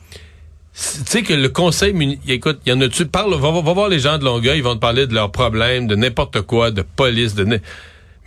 Tu 0.77 0.83
sais 1.07 1.23
que 1.23 1.33
le 1.33 1.49
conseil 1.49 2.19
écoute, 2.29 2.61
il 2.67 2.71
y 2.71 2.73
en 2.73 2.81
a 2.83 2.89
tu 2.89 3.07
parle 3.07 3.35
va, 3.35 3.51
voir 3.51 3.89
les 3.89 3.99
gens 3.99 4.19
de 4.19 4.25
Longueuil, 4.25 4.59
ils 4.59 4.63
vont 4.63 4.75
te 4.75 4.81
parler 4.81 5.07
de 5.07 5.15
leurs 5.15 5.33
problèmes, 5.33 5.87
de 5.87 5.97
n'importe 5.97 6.43
quoi, 6.43 6.71
de 6.71 6.83
police, 6.83 7.35
de 7.35 7.45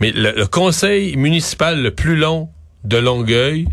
mais 0.00 0.12
le, 0.12 0.46
conseil 0.46 1.16
municipal 1.16 1.80
le 1.80 1.92
plus 1.92 2.16
long 2.16 2.48
de 2.84 2.96
Longueuil, 2.96 3.68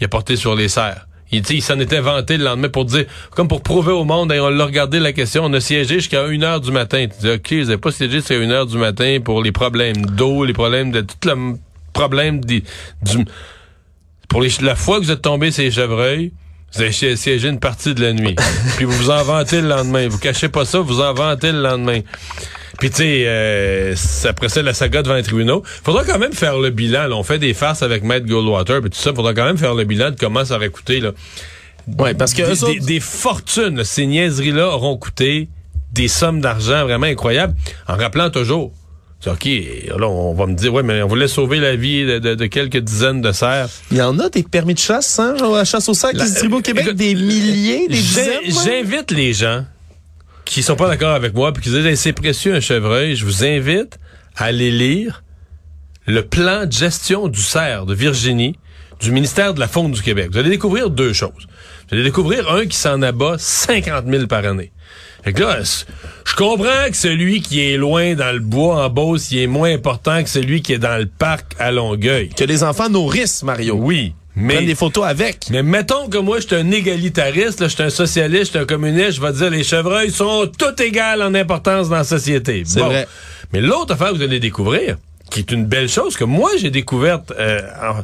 il 0.00 0.04
a 0.04 0.08
porté 0.08 0.36
sur 0.36 0.54
les 0.54 0.68
serres. 0.68 1.08
Il, 1.32 1.44
sais, 1.44 1.54
il 1.54 1.62
s'en 1.62 1.80
était 1.80 2.00
vanté 2.00 2.36
le 2.36 2.44
lendemain 2.44 2.68
pour 2.68 2.84
dire, 2.84 3.06
comme 3.30 3.48
pour 3.48 3.62
prouver 3.62 3.90
au 3.90 4.04
monde, 4.04 4.30
Hey, 4.30 4.38
on 4.38 4.50
l'a 4.50 4.66
regardé 4.66 5.00
la 5.00 5.12
question, 5.12 5.44
on 5.46 5.52
a 5.54 5.60
siégé 5.60 5.94
jusqu'à 5.94 6.24
1 6.24 6.42
heure 6.42 6.60
du 6.60 6.70
matin. 6.70 7.06
Tu 7.06 7.26
dis, 7.26 7.30
OK, 7.30 7.52
vous 7.52 7.64
n'avez 7.64 7.78
pas 7.78 7.90
siégé 7.90 8.18
jusqu'à 8.18 8.34
1 8.34 8.50
heure 8.50 8.66
du 8.66 8.76
matin 8.76 9.18
pour 9.24 9.42
les 9.42 9.50
problèmes 9.50 10.04
d'eau, 10.04 10.44
les 10.44 10.52
problèmes 10.52 10.92
de 10.92 11.00
tout 11.00 11.28
le 11.28 11.54
problème 11.92 12.44
du, 12.44 12.62
pour 14.28 14.42
les, 14.42 14.50
la 14.60 14.76
fois 14.76 15.00
que 15.00 15.04
vous 15.04 15.10
êtes 15.10 15.22
tombé 15.22 15.50
ces 15.50 15.70
chevreuils, 15.70 16.32
vous 16.74 16.80
avez 16.82 16.92
si- 16.92 17.16
siégé 17.16 17.48
une 17.48 17.60
partie 17.60 17.94
de 17.94 18.00
la 18.02 18.12
nuit. 18.12 18.34
Puis 18.76 18.84
vous 18.84 18.92
vous 18.92 19.10
en 19.10 19.22
vantez 19.22 19.60
le 19.60 19.68
lendemain. 19.68 20.08
Vous 20.08 20.18
cachez 20.18 20.48
pas 20.48 20.64
ça, 20.64 20.80
vous 20.80 21.00
en 21.00 21.12
vantez 21.14 21.52
le 21.52 21.60
lendemain. 21.62 22.00
Puis 22.78 22.90
tu 22.90 22.96
sais, 22.96 23.24
euh, 23.26 23.94
après 24.24 24.48
ça, 24.48 24.62
la 24.62 24.74
saga 24.74 25.02
devant 25.02 25.14
les 25.14 25.22
tribunaux. 25.22 25.62
Faudra 25.84 26.04
quand 26.04 26.18
même 26.18 26.32
faire 26.32 26.58
le 26.58 26.70
bilan. 26.70 27.06
là. 27.08 27.16
On 27.16 27.22
fait 27.22 27.38
des 27.38 27.54
farces 27.54 27.82
avec 27.82 28.02
Matt 28.02 28.24
Goldwater, 28.24 28.80
puis 28.80 28.90
tout 28.90 28.98
ça. 28.98 29.12
Faudra 29.14 29.34
quand 29.34 29.44
même 29.44 29.58
faire 29.58 29.74
le 29.74 29.84
bilan 29.84 30.10
de 30.10 30.16
comment 30.18 30.44
ça 30.44 30.56
aurait 30.56 30.70
coûté. 30.70 30.98
Là. 31.00 31.12
Ouais, 31.98 32.14
parce 32.14 32.32
que 32.34 32.42
des, 32.72 32.80
des- 32.80 33.00
fortunes. 33.00 33.84
Ces 33.84 34.06
niaiseries-là 34.06 34.68
auront 34.68 34.96
coûté 34.96 35.48
des 35.92 36.08
sommes 36.08 36.40
d'argent 36.40 36.84
vraiment 36.84 37.06
incroyables. 37.06 37.54
En 37.86 37.96
rappelant 37.96 38.30
toujours, 38.30 38.72
OK, 39.26 39.44
là, 39.44 40.08
on 40.08 40.34
va 40.34 40.46
me 40.46 40.54
dire, 40.54 40.74
ouais, 40.74 40.82
mais 40.82 41.00
on 41.02 41.06
voulait 41.06 41.28
sauver 41.28 41.60
la 41.60 41.76
vie 41.76 42.04
de, 42.04 42.18
de- 42.18 42.34
de 42.34 42.46
quelques 42.46 42.78
dizaines 42.78 43.20
de 43.20 43.30
cerfs. 43.32 43.68
Il 43.92 43.98
y 43.98 44.02
en 44.02 44.18
a 44.18 44.28
des 44.28 44.42
permis 44.42 44.74
de 44.74 44.78
chasse, 44.80 45.18
hein, 45.20 45.36
genre 45.38 45.54
la 45.54 45.64
chasse 45.64 45.88
au 45.88 45.94
sac 45.94 46.12
qui 46.16 46.20
se 46.20 46.24
distribue 46.32 46.54
au 46.56 46.60
Québec, 46.60 46.84
écoute, 46.86 46.96
des 46.96 47.14
milliers, 47.14 47.86
des 47.88 47.94
dizaines. 47.94 48.40
J'invite 48.64 49.10
les 49.12 49.32
gens 49.32 49.64
qui 50.44 50.62
sont 50.64 50.74
pas 50.76 50.88
d'accord 50.88 51.14
avec 51.14 51.34
moi 51.34 51.52
puis 51.52 51.62
qui 51.62 51.70
disent 51.70 51.86
Hey, 51.86 51.96
c'est 51.96 52.12
précieux 52.12 52.54
un 52.54 52.60
chevreuil. 52.60 53.14
Je 53.14 53.24
vous 53.24 53.44
invite 53.44 53.98
à 54.36 54.46
aller 54.46 54.70
lire 54.72 55.22
le 56.06 56.22
plan 56.22 56.66
de 56.66 56.72
gestion 56.72 57.28
du 57.28 57.40
cerf 57.40 57.86
de 57.86 57.94
Virginie 57.94 58.58
du 59.00 59.12
ministère 59.12 59.54
de 59.54 59.60
la 59.60 59.68
Faune 59.68 59.92
du 59.92 60.02
Québec. 60.02 60.30
Vous 60.32 60.38
allez 60.38 60.50
découvrir 60.50 60.90
deux 60.90 61.12
choses. 61.12 61.46
Vous 61.88 61.94
allez 61.94 62.02
découvrir 62.04 62.50
un 62.52 62.66
qui 62.66 62.76
s'en 62.76 63.00
abat 63.02 63.36
50 63.38 64.04
000 64.08 64.26
par 64.26 64.44
année. 64.44 64.72
Fait 65.24 65.32
que 65.32 65.42
là, 65.42 65.58
je 65.62 66.34
comprends 66.34 66.88
que 66.90 66.96
celui 66.96 67.42
qui 67.42 67.60
est 67.60 67.76
loin 67.76 68.14
dans 68.14 68.32
le 68.32 68.40
bois 68.40 68.84
en 68.84 68.90
Beauce, 68.90 69.30
il 69.30 69.38
est 69.40 69.46
moins 69.46 69.72
important 69.72 70.22
que 70.22 70.28
celui 70.28 70.62
qui 70.62 70.72
est 70.72 70.78
dans 70.78 70.98
le 70.98 71.06
parc 71.06 71.54
à 71.58 71.70
Longueuil. 71.70 72.30
Que 72.30 72.44
les 72.44 72.64
enfants 72.64 72.88
nourrissent, 72.88 73.42
Mario. 73.44 73.76
Oui, 73.76 74.14
mais 74.34 74.64
des 74.64 74.74
photos 74.74 75.04
avec. 75.06 75.46
mais 75.50 75.62
mettons 75.62 76.08
que 76.08 76.18
moi, 76.18 76.40
je 76.40 76.46
suis 76.46 76.56
un 76.56 76.70
égalitariste, 76.70 77.62
je 77.62 77.68
suis 77.68 77.82
un 77.82 77.90
socialiste, 77.90 78.44
je 78.46 78.50
suis 78.50 78.58
un 78.58 78.64
communiste, 78.64 79.12
je 79.12 79.20
vais 79.20 79.32
dire 79.32 79.50
les 79.50 79.62
chevreuils 79.62 80.10
sont 80.10 80.50
toutes 80.58 80.80
égales 80.80 81.22
en 81.22 81.34
importance 81.34 81.88
dans 81.88 81.96
la 81.96 82.04
société. 82.04 82.62
C'est 82.66 82.80
vrai. 82.80 83.06
Mais 83.52 83.60
l'autre 83.60 83.94
affaire 83.94 84.10
que 84.10 84.16
vous 84.16 84.22
allez 84.22 84.40
découvrir, 84.40 84.96
qui 85.30 85.40
est 85.40 85.52
une 85.52 85.66
belle 85.66 85.88
chose 85.88 86.16
que 86.16 86.24
moi 86.24 86.50
j'ai 86.58 86.70
découverte, 86.70 87.32
euh, 87.38 87.60
en- 87.82 88.02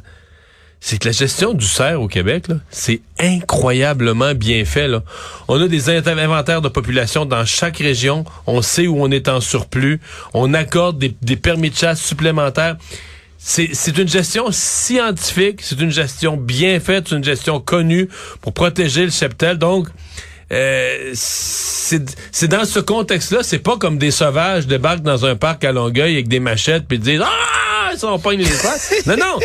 c'est 0.81 0.99
que 0.99 1.07
la 1.09 1.13
gestion 1.13 1.55
du 1.55 1.67
cerf 1.67 2.01
au 2.01 2.09
Québec, 2.09 2.45
c'est 2.71 3.01
incroyablement 3.19 4.35
bien 4.35 4.65
fait. 4.65 4.89
Là. 4.89 5.03
On 5.49 5.61
a 5.61 5.67
des 5.67 5.91
inventaires 5.91 6.63
de 6.63 6.69
population 6.69 7.25
dans 7.27 7.45
chaque 7.45 7.79
région. 7.79 8.25
On 8.47 8.63
sait 8.63 8.87
où 8.87 9.03
on 9.03 9.11
est 9.11 9.29
en 9.29 9.41
surplus. 9.41 10.01
On 10.35 10.55
accorde 10.55 10.99
des, 10.99 11.15
des 11.21 11.37
permis 11.37 11.71
de 11.71 11.77
chasse 11.77 12.01
supplémentaires. 12.01 12.77
C'est 13.41 13.97
une 13.97 14.09
gestion 14.09 14.51
scientifique, 14.51 15.61
c'est 15.63 15.81
une 15.81 15.93
gestion 15.93 16.37
bien 16.37 16.81
faite, 16.81 17.07
c'est 17.09 17.15
une 17.15 17.25
gestion 17.25 17.61
connue 17.61 18.09
pour 18.41 18.53
protéger 18.53 19.05
le 19.05 19.11
cheptel. 19.11 19.59
Donc, 19.59 19.89
euh, 20.51 21.13
c'est 21.15 22.49
dans 22.49 22.65
ce 22.65 22.81
contexte-là, 22.81 23.41
c'est 23.43 23.59
pas 23.59 23.77
comme 23.77 23.99
des 23.99 24.11
sauvages 24.11 24.67
débarquent 24.67 25.03
dans 25.03 25.27
un 25.27 25.37
parc 25.37 25.65
à 25.65 25.73
Longueuil 25.73 26.15
avec 26.15 26.29
des 26.29 26.41
machettes 26.41 26.85
puis 26.89 26.99
disent 26.99 27.21
ah 27.23 27.91
ils 27.93 27.99
sont 27.99 28.19
pognent 28.19 28.39
les 28.39 28.47
non 29.07 29.17
non, 29.17 29.39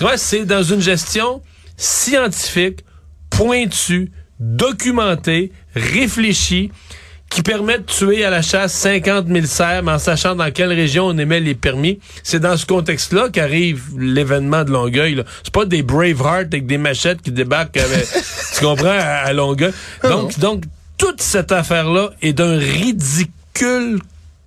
tu 0.00 0.04
vois, 0.04 0.16
c'est 0.16 0.46
dans 0.46 0.62
une 0.62 0.80
gestion 0.80 1.42
scientifique, 1.76 2.86
pointue, 3.28 4.10
documentée, 4.38 5.52
réfléchie 5.74 6.72
qui 7.28 7.42
permet 7.42 7.76
de 7.76 7.82
tuer 7.82 8.24
à 8.24 8.30
la 8.30 8.40
chasse 8.40 8.72
50 8.72 9.26
000 9.28 9.44
cerfs, 9.44 9.82
en 9.86 9.98
sachant 9.98 10.34
dans 10.34 10.50
quelle 10.52 10.72
région 10.72 11.04
on 11.04 11.18
émet 11.18 11.40
les 11.40 11.54
permis. 11.54 11.98
C'est 12.22 12.40
dans 12.40 12.56
ce 12.56 12.64
contexte-là 12.64 13.28
qu'arrive 13.28 13.88
l'événement 13.98 14.64
de 14.64 14.70
Longueuil. 14.70 15.22
C'est 15.44 15.52
pas 15.52 15.66
des 15.66 15.82
Braveheart 15.82 16.46
avec 16.46 16.64
des 16.64 16.78
machettes 16.78 17.20
qui 17.20 17.30
débarquent, 17.30 17.76
avec, 17.76 18.08
tu 18.54 18.64
comprends, 18.64 18.86
à, 18.86 19.26
à 19.26 19.34
Longueuil. 19.34 19.72
Donc, 20.02 20.38
donc, 20.38 20.64
toute 20.96 21.20
cette 21.20 21.52
affaire-là 21.52 22.08
est 22.22 22.32
d'un 22.32 22.56
ridicule 22.56 24.00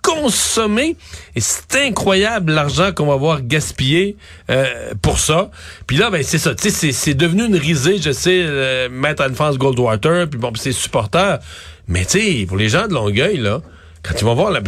consommé 0.04 0.96
et 1.36 1.39
c'est 1.39 1.88
incroyable 1.88 2.52
l'argent 2.52 2.92
qu'on 2.92 3.08
va 3.08 3.16
voir 3.16 3.42
gaspillé 3.42 4.18
euh, 4.52 4.94
pour 5.02 5.18
ça. 5.18 5.50
Puis 5.88 5.98
là 5.98 6.12
ben 6.12 6.22
c'est 6.22 6.38
ça, 6.38 6.54
tu 6.54 6.70
sais 6.70 6.92
c'est 6.92 7.13
devenu 7.16 7.46
une 7.46 7.56
risée, 7.56 7.98
je 7.98 8.12
sais 8.12 8.44
euh, 8.44 8.89
mettre 8.89 9.24
Anne-France 9.24 9.58
Goldwater 9.58 10.30
puis 10.30 10.39
bon 10.39 10.52
puis 10.52 10.62
ses 10.62 10.72
supporters. 10.74 11.39
Mais 11.88 12.06
tu 12.06 12.20
sais 12.20 12.46
pour 12.46 12.58
les 12.58 12.70
gens 12.70 12.88
de 12.88 12.94
Longueuil 12.94 13.38
là, 13.38 13.62
quand 14.04 14.13
ils 14.20 14.26
vont 14.26 14.36
voir 14.36 14.52
la 14.52 14.62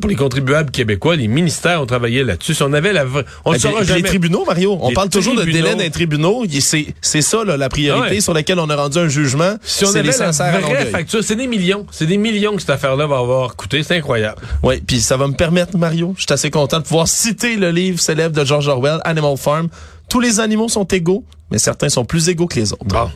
pour 0.00 0.08
les 0.08 0.14
contribuables 0.16 0.70
québécois, 0.70 1.16
les 1.16 1.26
ministères 1.28 1.82
ont 1.82 1.86
travaillé 1.86 2.22
là-dessus. 2.22 2.54
Si 2.54 2.62
on 2.62 2.72
avait 2.72 2.92
la 2.92 3.04
vraie- 3.04 3.24
on 3.44 3.50
Puis 3.50 3.60
saura 3.60 3.82
les 3.82 4.02
tribunaux, 4.02 4.44
Mario, 4.46 4.78
on 4.80 4.88
Les 4.90 4.94
parle 4.94 5.08
toujours 5.08 5.34
de 5.34 5.44
délai 5.44 5.74
d'un 5.74 5.90
tribunaux. 5.90 6.44
C'est 6.60 6.86
c'est 7.00 7.22
ça 7.22 7.44
là, 7.44 7.56
la 7.56 7.68
priorité 7.68 8.06
Ah 8.08 8.14
ouais. 8.14 8.20
sur 8.20 8.32
laquelle 8.32 8.58
on 8.60 8.70
a 8.70 8.76
rendu 8.76 8.98
un 8.98 9.08
jugement. 9.08 9.56
Si 9.62 9.84
on 9.84 9.88
c'est 9.88 9.98
avait 9.98 10.12
les 10.12 10.18
la 10.18 10.30
vraie 10.60 10.86
facture, 10.86 11.22
c'est 11.24 11.34
des 11.36 11.46
millions. 11.46 11.86
C'est 11.90 12.06
des 12.06 12.16
millions 12.16 12.54
que 12.54 12.60
cette 12.60 12.70
affaire-là 12.70 13.06
va 13.06 13.18
avoir 13.18 13.56
coûté. 13.56 13.82
C'est 13.82 13.96
incroyable. 13.96 14.40
Oui, 14.62 14.80
puis 14.86 15.00
ça 15.00 15.16
va 15.16 15.26
me 15.26 15.34
permettre, 15.34 15.76
Mario, 15.76 16.14
je 16.16 16.22
suis 16.22 16.32
assez 16.32 16.50
content 16.50 16.78
de 16.78 16.84
pouvoir 16.84 17.08
citer 17.08 17.56
le 17.56 17.70
livre 17.70 17.98
célèbre 17.98 18.34
de 18.38 18.44
George 18.44 18.68
Orwell, 18.68 18.98
Animal 19.04 19.36
Farm. 19.36 19.68
Tous 20.08 20.20
les 20.20 20.38
animaux 20.38 20.68
sont 20.68 20.84
égaux, 20.84 21.24
mais 21.50 21.58
certains 21.58 21.88
sont 21.88 22.04
plus 22.04 22.28
égaux 22.28 22.46
que 22.46 22.54
les 22.60 22.72
autres. 22.72 22.84
Bon. 22.84 23.10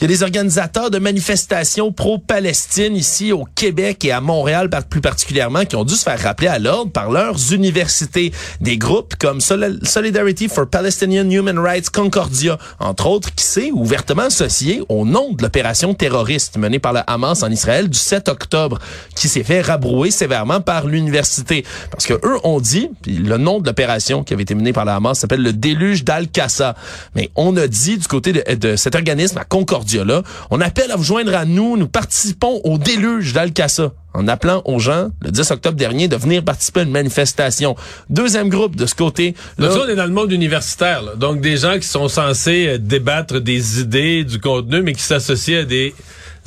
Il 0.00 0.04
y 0.04 0.06
a 0.06 0.16
des 0.16 0.22
organisateurs 0.22 0.90
de 0.90 0.98
manifestations 0.98 1.92
pro-Palestine 1.92 2.96
ici 2.96 3.32
au 3.32 3.44
Québec 3.54 4.02
et 4.06 4.12
à 4.12 4.22
Montréal 4.22 4.70
plus 4.88 5.02
particulièrement 5.02 5.66
qui 5.66 5.76
ont 5.76 5.84
dû 5.84 5.92
se 5.94 6.04
faire 6.04 6.18
rappeler 6.18 6.48
à 6.48 6.58
l'ordre 6.58 6.90
par 6.90 7.10
leurs 7.10 7.52
universités. 7.52 8.32
Des 8.62 8.78
groupes 8.78 9.16
comme 9.16 9.42
Sol- 9.42 9.78
Solidarity 9.82 10.48
for 10.48 10.66
Palestinian 10.66 11.28
Human 11.28 11.58
Rights 11.58 11.90
Concordia, 11.90 12.56
entre 12.78 13.08
autres, 13.08 13.34
qui 13.34 13.44
s'est 13.44 13.70
ouvertement 13.72 14.22
associé 14.22 14.80
au 14.88 15.04
nom 15.04 15.34
de 15.34 15.42
l'opération 15.42 15.92
terroriste 15.92 16.56
menée 16.56 16.78
par 16.78 16.94
le 16.94 17.00
Hamas 17.06 17.42
en 17.42 17.50
Israël 17.50 17.90
du 17.90 17.98
7 17.98 18.30
octobre, 18.30 18.78
qui 19.14 19.28
s'est 19.28 19.44
fait 19.44 19.60
rabrouer 19.60 20.10
sévèrement 20.10 20.62
par 20.62 20.86
l'université. 20.86 21.62
Parce 21.90 22.06
que 22.06 22.14
eux 22.14 22.38
ont 22.42 22.60
dit, 22.60 22.88
le 23.06 23.36
nom 23.36 23.60
de 23.60 23.66
l'opération 23.66 24.24
qui 24.24 24.32
avait 24.32 24.44
été 24.44 24.54
menée 24.54 24.72
par 24.72 24.86
le 24.86 24.92
Hamas 24.92 25.18
s'appelle 25.18 25.42
le 25.42 25.52
déluge 25.52 26.04
d'Al-Qassa. 26.04 26.74
Mais 27.14 27.28
on 27.36 27.54
a 27.58 27.66
dit 27.66 27.98
du 27.98 28.08
côté 28.08 28.32
de, 28.32 28.54
de 28.54 28.76
cet 28.76 28.94
organisme 28.94 29.36
à 29.36 29.44
Concordia 29.44 29.89
là, 29.98 30.22
on 30.50 30.60
appelle 30.60 30.90
à 30.90 30.96
vous 30.96 31.04
joindre 31.04 31.34
à 31.34 31.44
nous, 31.44 31.76
nous 31.76 31.88
participons 31.88 32.60
au 32.64 32.78
déluge 32.78 33.32
d'Al-Qassa 33.32 33.92
en 34.12 34.26
appelant 34.28 34.62
aux 34.64 34.78
gens 34.78 35.10
le 35.22 35.30
10 35.30 35.50
octobre 35.52 35.76
dernier 35.76 36.08
de 36.08 36.16
venir 36.16 36.44
participer 36.44 36.80
à 36.80 36.82
une 36.82 36.90
manifestation. 36.90 37.76
Deuxième 38.08 38.48
groupe 38.48 38.76
de 38.76 38.86
ce 38.86 38.94
côté, 38.94 39.34
là, 39.58 39.70
ça, 39.70 39.80
on 39.84 39.88
est 39.88 39.94
dans 39.94 40.04
le 40.06 40.10
monde 40.10 40.32
universitaire. 40.32 41.02
là. 41.02 41.14
Donc 41.14 41.40
des 41.40 41.56
gens 41.58 41.78
qui 41.78 41.86
sont 41.86 42.08
censés 42.08 42.66
euh, 42.66 42.78
débattre 42.78 43.40
des 43.40 43.80
idées, 43.80 44.24
du 44.24 44.40
contenu, 44.40 44.82
mais 44.82 44.94
qui 44.94 45.02
s'associent 45.02 45.60
à 45.60 45.64
des 45.64 45.94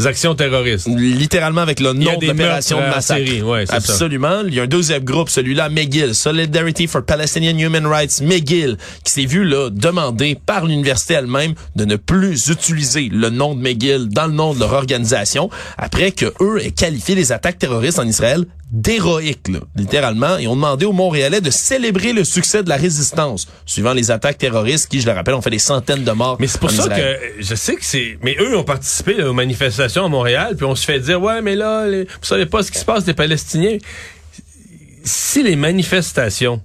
actions 0.05 0.35
terroristes. 0.35 0.87
littéralement 0.87 1.61
avec 1.61 1.79
le 1.79 1.93
nom 1.93 2.17
de 2.17 2.25
l'opération 2.27 2.79
de 2.79 2.83
en 2.83 2.89
massacre. 2.89 3.25
série, 3.25 3.41
ouais, 3.41 3.65
c'est 3.65 3.71
ça. 3.71 3.75
Absolument. 3.77 4.41
Il 4.47 4.53
y 4.53 4.59
a 4.59 4.63
un 4.63 4.67
deuxième 4.67 5.03
groupe, 5.03 5.29
celui-là, 5.29 5.69
McGill, 5.69 6.15
Solidarity 6.15 6.87
for 6.87 7.03
Palestinian 7.05 7.57
Human 7.57 7.85
Rights, 7.85 8.21
McGill, 8.21 8.77
qui 9.03 9.11
s'est 9.11 9.25
vu 9.25 9.43
là 9.43 9.69
demander 9.69 10.35
par 10.45 10.65
l'université 10.65 11.13
elle-même 11.15 11.53
de 11.75 11.85
ne 11.85 11.95
plus 11.95 12.47
utiliser 12.49 13.09
le 13.11 13.29
nom 13.29 13.55
de 13.55 13.61
McGill 13.61 14.09
dans 14.09 14.27
le 14.27 14.33
nom 14.33 14.53
de 14.53 14.59
leur 14.59 14.73
organisation 14.73 15.49
après 15.77 16.11
que 16.11 16.33
eux 16.41 16.63
aient 16.63 16.71
qualifié 16.71 17.15
les 17.15 17.31
attaques 17.31 17.59
terroristes 17.59 17.99
en 17.99 18.07
Israël 18.07 18.45
d'héroïques, 18.71 19.49
littéralement, 19.75 20.39
et 20.39 20.47
ont 20.47 20.55
demandé 20.55 20.85
aux 20.87 20.93
Montréalais 20.93 21.41
de 21.41 21.51
célébrer 21.51 22.11
le 22.11 22.23
succès 22.23 22.63
de 22.63 22.69
la 22.69 22.75
résistance, 22.75 23.47
suivant 23.67 23.93
les 23.93 24.09
attaques 24.09 24.39
terroristes 24.39 24.89
qui, 24.89 24.99
je 24.99 25.05
le 25.05 25.11
rappelle, 25.11 25.35
ont 25.35 25.43
fait 25.43 25.51
des 25.51 25.59
centaines 25.59 26.03
de 26.03 26.11
morts. 26.11 26.37
Mais 26.39 26.47
c'est 26.47 26.59
pour 26.59 26.71
en 26.71 26.73
ça 26.73 26.81
Israël. 26.85 27.19
que 27.37 27.43
je 27.43 27.53
sais 27.53 27.75
que 27.75 27.85
c'est. 27.85 28.17
Mais 28.23 28.35
eux 28.39 28.57
ont 28.57 28.63
participé 28.63 29.21
aux 29.21 29.33
manifestations 29.33 29.82
à 29.83 30.07
Montréal, 30.07 30.55
puis 30.55 30.65
on 30.65 30.75
se 30.75 30.85
fait 30.85 30.99
dire 30.99 31.21
ouais, 31.21 31.41
mais 31.41 31.55
là, 31.55 31.87
les- 31.87 32.03
vous 32.03 32.09
savez 32.23 32.45
pas 32.45 32.63
ce 32.63 32.71
qui 32.71 32.79
se 32.79 32.85
passe 32.85 33.03
des 33.05 33.13
Palestiniens. 33.13 33.77
Si 35.03 35.43
les 35.43 35.55
manifestations 35.55 36.61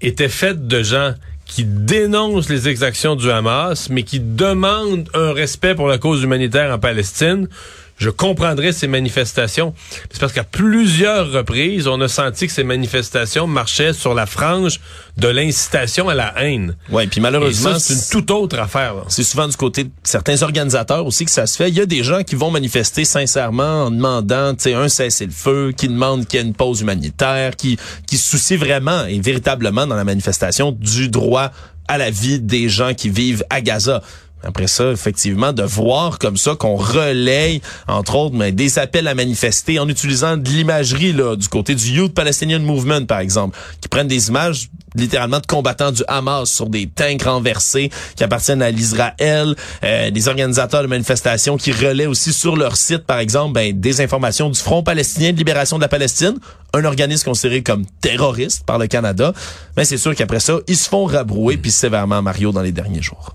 étaient 0.00 0.28
faites 0.28 0.66
de 0.66 0.82
gens 0.82 1.14
qui 1.46 1.64
dénoncent 1.64 2.48
les 2.48 2.68
exactions 2.68 3.16
du 3.16 3.30
Hamas, 3.30 3.90
mais 3.90 4.02
qui 4.02 4.18
demandent 4.20 5.08
un 5.14 5.32
respect 5.32 5.74
pour 5.74 5.88
la 5.88 5.98
cause 5.98 6.22
humanitaire 6.22 6.72
en 6.72 6.78
Palestine, 6.78 7.48
je 7.96 8.10
comprendrais 8.10 8.72
ces 8.72 8.88
manifestations. 8.88 9.74
C'est 10.10 10.20
parce 10.20 10.32
qu'à 10.32 10.44
plusieurs 10.44 11.30
reprises, 11.30 11.86
on 11.86 12.00
a 12.00 12.08
senti 12.08 12.46
que 12.46 12.52
ces 12.52 12.64
manifestations 12.64 13.46
marchaient 13.46 13.92
sur 13.92 14.14
la 14.14 14.26
frange 14.26 14.80
de 15.16 15.28
l'incitation 15.28 16.08
à 16.08 16.14
la 16.14 16.34
haine. 16.42 16.76
Ouais, 16.90 17.06
puis 17.06 17.20
malheureusement, 17.20 17.78
c'est 17.78 17.94
une 17.94 18.00
toute 18.10 18.30
autre 18.30 18.58
affaire. 18.58 18.94
C'est 19.08 19.22
souvent 19.22 19.46
du 19.46 19.56
côté 19.56 19.84
de 19.84 19.90
certains 20.02 20.42
organisateurs 20.42 21.06
aussi 21.06 21.24
que 21.24 21.30
ça 21.30 21.46
se 21.46 21.56
fait. 21.56 21.68
Il 21.68 21.76
y 21.76 21.80
a 21.80 21.86
des 21.86 22.02
gens 22.02 22.22
qui 22.22 22.34
vont 22.34 22.50
manifester 22.50 23.04
sincèrement 23.04 23.84
en 23.84 23.90
demandant 23.90 24.54
tu 24.54 24.64
sais, 24.64 24.74
un 24.74 24.88
cessez-le-feu, 24.88 25.72
qui 25.76 25.88
demandent 25.88 26.26
qu'il 26.26 26.40
y 26.40 26.42
ait 26.42 26.46
une 26.46 26.54
pause 26.54 26.80
humanitaire, 26.80 27.56
qui, 27.56 27.78
qui 28.06 28.18
se 28.18 28.30
soucient 28.30 28.58
vraiment 28.58 29.04
et 29.06 29.20
véritablement 29.20 29.86
dans 29.86 29.96
la 29.96 30.04
manifestation 30.04 30.72
du 30.72 31.08
droit 31.08 31.52
à 31.88 31.98
la 31.98 32.10
vie 32.10 32.40
des 32.40 32.68
gens 32.68 32.94
qui 32.94 33.10
vivent 33.10 33.44
à 33.50 33.60
Gaza. 33.60 34.02
Après 34.44 34.66
ça, 34.66 34.90
effectivement, 34.90 35.52
de 35.52 35.62
voir 35.62 36.18
comme 36.18 36.36
ça 36.36 36.54
qu'on 36.54 36.76
relaye, 36.76 37.62
entre 37.88 38.16
autres, 38.16 38.36
mais 38.36 38.52
des 38.52 38.78
appels 38.78 39.08
à 39.08 39.14
manifester 39.14 39.78
en 39.78 39.88
utilisant 39.88 40.36
de 40.36 40.48
l'imagerie 40.48 41.12
là 41.12 41.36
du 41.36 41.48
côté 41.48 41.74
du 41.74 41.86
Youth 41.86 42.14
Palestinian 42.14 42.60
Movement, 42.60 43.06
par 43.06 43.20
exemple, 43.20 43.56
qui 43.80 43.88
prennent 43.88 44.08
des 44.08 44.28
images 44.28 44.68
littéralement 44.94 45.40
de 45.40 45.46
combattants 45.46 45.90
du 45.90 46.02
Hamas 46.06 46.48
sur 46.50 46.68
des 46.68 46.86
tanks 46.86 47.22
renversés 47.22 47.90
qui 48.16 48.22
appartiennent 48.22 48.62
à 48.62 48.70
l'Israël, 48.70 49.56
euh, 49.82 50.10
des 50.10 50.28
organisateurs 50.28 50.82
de 50.82 50.86
manifestations 50.86 51.56
qui 51.56 51.72
relaient 51.72 52.06
aussi 52.06 52.32
sur 52.32 52.56
leur 52.56 52.76
site, 52.76 53.04
par 53.04 53.18
exemple, 53.18 53.54
ben, 53.54 53.78
des 53.78 54.00
informations 54.00 54.50
du 54.50 54.60
Front 54.60 54.82
palestinien 54.82 55.32
de 55.32 55.38
libération 55.38 55.76
de 55.76 55.82
la 55.82 55.88
Palestine, 55.88 56.38
un 56.74 56.84
organisme 56.84 57.24
considéré 57.24 57.62
comme 57.62 57.84
terroriste 58.00 58.64
par 58.64 58.78
le 58.78 58.86
Canada. 58.86 59.32
Mais 59.76 59.84
c'est 59.84 59.98
sûr 59.98 60.14
qu'après 60.14 60.40
ça, 60.40 60.58
ils 60.68 60.76
se 60.76 60.88
font 60.88 61.06
rabrouer 61.06 61.56
puis 61.56 61.70
sévèrement 61.70 62.22
Mario 62.22 62.52
dans 62.52 62.62
les 62.62 62.72
derniers 62.72 63.02
jours. 63.02 63.34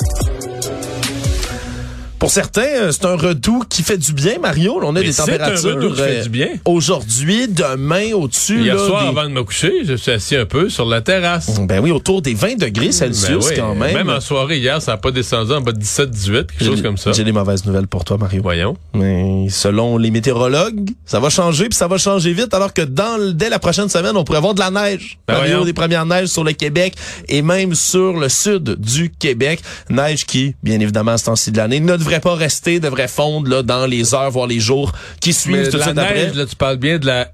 Pour 2.21 2.29
certains, 2.29 2.61
euh, 2.61 2.91
c'est 2.91 3.05
un 3.05 3.15
redout 3.15 3.63
qui 3.67 3.81
fait 3.81 3.97
du 3.97 4.13
bien, 4.13 4.37
Mario. 4.39 4.79
On 4.83 4.89
a 4.89 4.99
Mais 4.99 5.05
des 5.05 5.11
c'est 5.11 5.23
un 5.23 5.25
températures 5.25 5.75
redout 5.75 5.89
qui 5.89 6.01
fait 6.03 6.19
euh, 6.19 6.23
du 6.23 6.29
bien. 6.29 6.49
aujourd'hui, 6.65 7.47
demain, 7.47 8.13
au-dessus. 8.13 8.61
Hier 8.61 8.75
là, 8.75 8.85
soir, 8.87 9.01
des- 9.01 9.07
avant 9.09 9.23
de 9.27 9.33
me 9.33 9.43
coucher, 9.43 9.73
je 9.85 9.95
suis 9.95 10.11
assis 10.11 10.35
un 10.35 10.45
peu 10.45 10.69
sur 10.69 10.85
la 10.85 11.01
terrasse. 11.01 11.49
Ben 11.61 11.79
oui, 11.81 11.89
autour 11.89 12.21
des 12.21 12.35
20 12.35 12.59
degrés 12.59 12.91
Celsius 12.91 13.27
Ben 13.29 13.37
oui, 13.49 13.53
quand 13.57 13.73
même. 13.73 13.93
Même 13.95 14.09
en 14.11 14.19
soirée, 14.21 14.59
hier, 14.59 14.79
ça 14.83 14.91
n'a 14.91 14.97
pas 14.97 15.09
descendu 15.09 15.51
en 15.51 15.61
bas 15.61 15.71
de 15.71 15.79
17-18, 15.79 16.31
quelque 16.45 16.53
J'ai- 16.59 16.65
chose 16.67 16.81
comme 16.83 16.97
ça. 16.97 17.11
J'ai 17.11 17.23
des 17.23 17.31
mauvaises 17.31 17.65
nouvelles 17.65 17.87
pour 17.87 18.05
toi, 18.05 18.19
Mario. 18.19 18.43
Voyons. 18.43 18.77
Mais 18.93 19.47
selon 19.49 19.97
les 19.97 20.11
météorologues, 20.11 20.91
ça 21.07 21.19
va 21.19 21.31
changer 21.31 21.69
puis 21.69 21.77
ça 21.77 21.87
va 21.87 21.97
changer 21.97 22.33
vite 22.33 22.53
alors 22.53 22.71
que 22.71 22.83
dans 22.83 23.33
dès 23.33 23.49
la 23.49 23.57
prochaine 23.57 23.89
semaine, 23.89 24.15
on 24.15 24.23
pourrait 24.23 24.37
avoir 24.37 24.53
de 24.53 24.59
la 24.59 24.69
neige. 24.69 25.17
Ben 25.27 25.33
Mario, 25.33 25.49
voyons. 25.53 25.65
des 25.65 25.73
premières 25.73 26.05
neiges 26.05 26.27
sur 26.29 26.43
le 26.43 26.53
Québec 26.53 26.93
et 27.27 27.41
même 27.41 27.73
sur 27.73 28.13
le 28.19 28.29
sud 28.29 28.75
du 28.77 29.09
Québec. 29.09 29.59
Neige 29.89 30.27
qui, 30.27 30.53
bien 30.61 30.79
évidemment, 30.79 31.13
à 31.13 31.17
ce 31.17 31.25
temps-ci 31.25 31.51
de 31.51 31.57
l'année, 31.57 31.79
ne 31.79 31.97
devrait 31.97 32.10
pas 32.19 32.35
rester, 32.35 32.79
devrait 32.79 33.07
fondre 33.07 33.49
là, 33.49 33.63
dans 33.63 33.85
les 33.85 34.13
heures, 34.13 34.29
voire 34.31 34.47
les 34.47 34.59
jours 34.59 34.91
qui 35.19 35.33
suivent 35.33 35.69
tout 35.69 35.77
de 35.77 35.81
suite 35.83 35.97
après. 35.97 36.33
là, 36.33 36.45
tu 36.45 36.55
parles 36.55 36.77
bien 36.77 36.99
de 36.99 37.05
la 37.05 37.31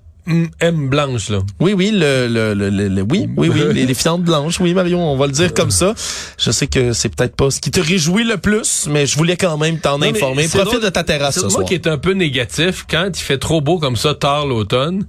M, 0.59 0.89
blanche, 0.89 1.29
là. 1.29 1.39
Oui, 1.61 1.71
oui, 1.71 1.89
le, 1.93 2.27
le, 2.27 2.53
le, 2.53 2.69
le- 2.69 2.89
le- 2.89 3.01
oui, 3.01 3.29
oui, 3.37 3.47
oui, 3.49 3.61
les, 3.73 3.85
les 3.85 3.93
fientes 3.93 4.23
blanches. 4.23 4.59
Oui, 4.59 4.73
Mario, 4.73 4.97
on 4.97 5.15
va 5.15 5.25
le 5.25 5.31
dire 5.31 5.53
comme 5.53 5.71
ça. 5.71 5.95
Je 6.37 6.51
sais 6.51 6.67
que 6.67 6.91
c'est 6.91 7.07
peut-être 7.15 7.33
pas 7.37 7.49
ce 7.49 7.61
qui 7.61 7.71
te 7.71 7.79
réjouit 7.79 8.25
le 8.25 8.35
plus, 8.35 8.87
mais 8.89 9.05
je 9.05 9.15
voulais 9.15 9.37
quand 9.37 9.57
même 9.57 9.79
t'en 9.79 10.01
informer. 10.01 10.49
Profite 10.49 10.65
drôle- 10.65 10.83
de 10.83 10.89
ta 10.89 11.05
terrasse 11.05 11.35
C'est 11.35 11.39
ce 11.39 11.45
moi 11.45 11.51
soir. 11.53 11.65
qui 11.65 11.75
est 11.75 11.87
un 11.87 11.97
peu 11.97 12.11
négatif 12.11 12.85
quand 12.89 13.09
il 13.13 13.21
fait 13.21 13.37
trop 13.37 13.61
beau 13.61 13.79
comme 13.79 13.95
ça 13.95 14.13
tard 14.15 14.45
l'automne. 14.45 15.05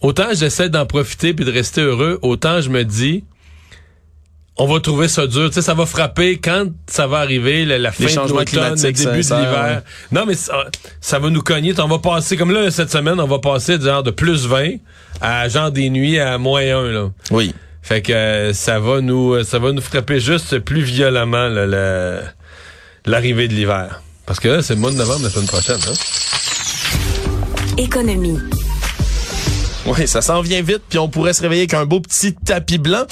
Autant 0.00 0.28
j'essaie 0.32 0.68
d'en 0.68 0.86
profiter 0.86 1.34
puis 1.34 1.44
de 1.44 1.50
rester 1.50 1.80
heureux, 1.80 2.20
autant 2.22 2.60
je 2.60 2.68
me 2.70 2.84
dis 2.84 3.24
on 4.58 4.66
va 4.66 4.80
trouver 4.80 5.08
ça 5.08 5.26
dur, 5.26 5.48
tu 5.48 5.54
sais 5.54 5.62
ça 5.62 5.74
va 5.74 5.86
frapper 5.86 6.38
quand 6.38 6.66
ça 6.86 7.06
va 7.06 7.18
arriver 7.18 7.64
la, 7.64 7.78
la 7.78 7.90
fin 7.92 8.04
de 8.04 8.28
l'automne, 8.28 8.74
le 8.74 8.92
début 8.92 9.02
de 9.02 9.10
l'hiver. 9.14 9.64
ouais. 9.64 9.82
Non 10.12 10.26
mais 10.26 10.34
ça, 10.34 10.66
ça 11.00 11.18
va 11.18 11.30
nous 11.30 11.42
cogner, 11.42 11.72
on 11.80 11.88
va 11.88 11.98
passer 11.98 12.36
comme 12.36 12.50
là 12.52 12.70
cette 12.70 12.90
semaine, 12.90 13.18
on 13.18 13.26
va 13.26 13.38
passer 13.38 13.78
de 13.78 13.84
genre 13.84 14.02
de 14.02 14.10
plus 14.10 14.46
20 14.46 14.74
à 15.20 15.48
genre 15.48 15.70
des 15.70 15.88
nuits 15.90 16.18
à 16.18 16.36
moins 16.38 16.62
1 16.62 16.90
là. 16.92 17.08
Oui. 17.30 17.54
Fait 17.82 18.02
que 18.02 18.12
euh, 18.12 18.52
ça 18.52 18.78
va 18.78 19.00
nous 19.00 19.34
euh, 19.34 19.44
ça 19.44 19.58
va 19.58 19.72
nous 19.72 19.80
frapper 19.82 20.20
juste 20.20 20.58
plus 20.58 20.82
violemment 20.82 21.48
l'arrivée 23.06 23.48
de 23.48 23.54
l'hiver. 23.54 24.02
Parce 24.26 24.38
que 24.38 24.48
là, 24.48 24.62
c'est 24.62 24.74
le 24.74 24.80
mois 24.80 24.92
de 24.92 24.96
novembre 24.96 25.24
la 25.24 25.30
semaine 25.30 25.48
prochaine. 25.48 25.78
Hein? 25.88 25.94
Économie. 27.76 28.38
Oui, 29.86 30.06
ça 30.06 30.22
s'en 30.22 30.40
vient 30.42 30.62
vite, 30.62 30.82
puis 30.88 30.98
on 31.00 31.08
pourrait 31.08 31.32
se 31.32 31.42
réveiller 31.42 31.62
avec 31.62 31.74
un 31.74 31.86
beau 31.86 31.98
petit 32.00 32.34
tapis 32.34 32.78
blanc. 32.78 33.04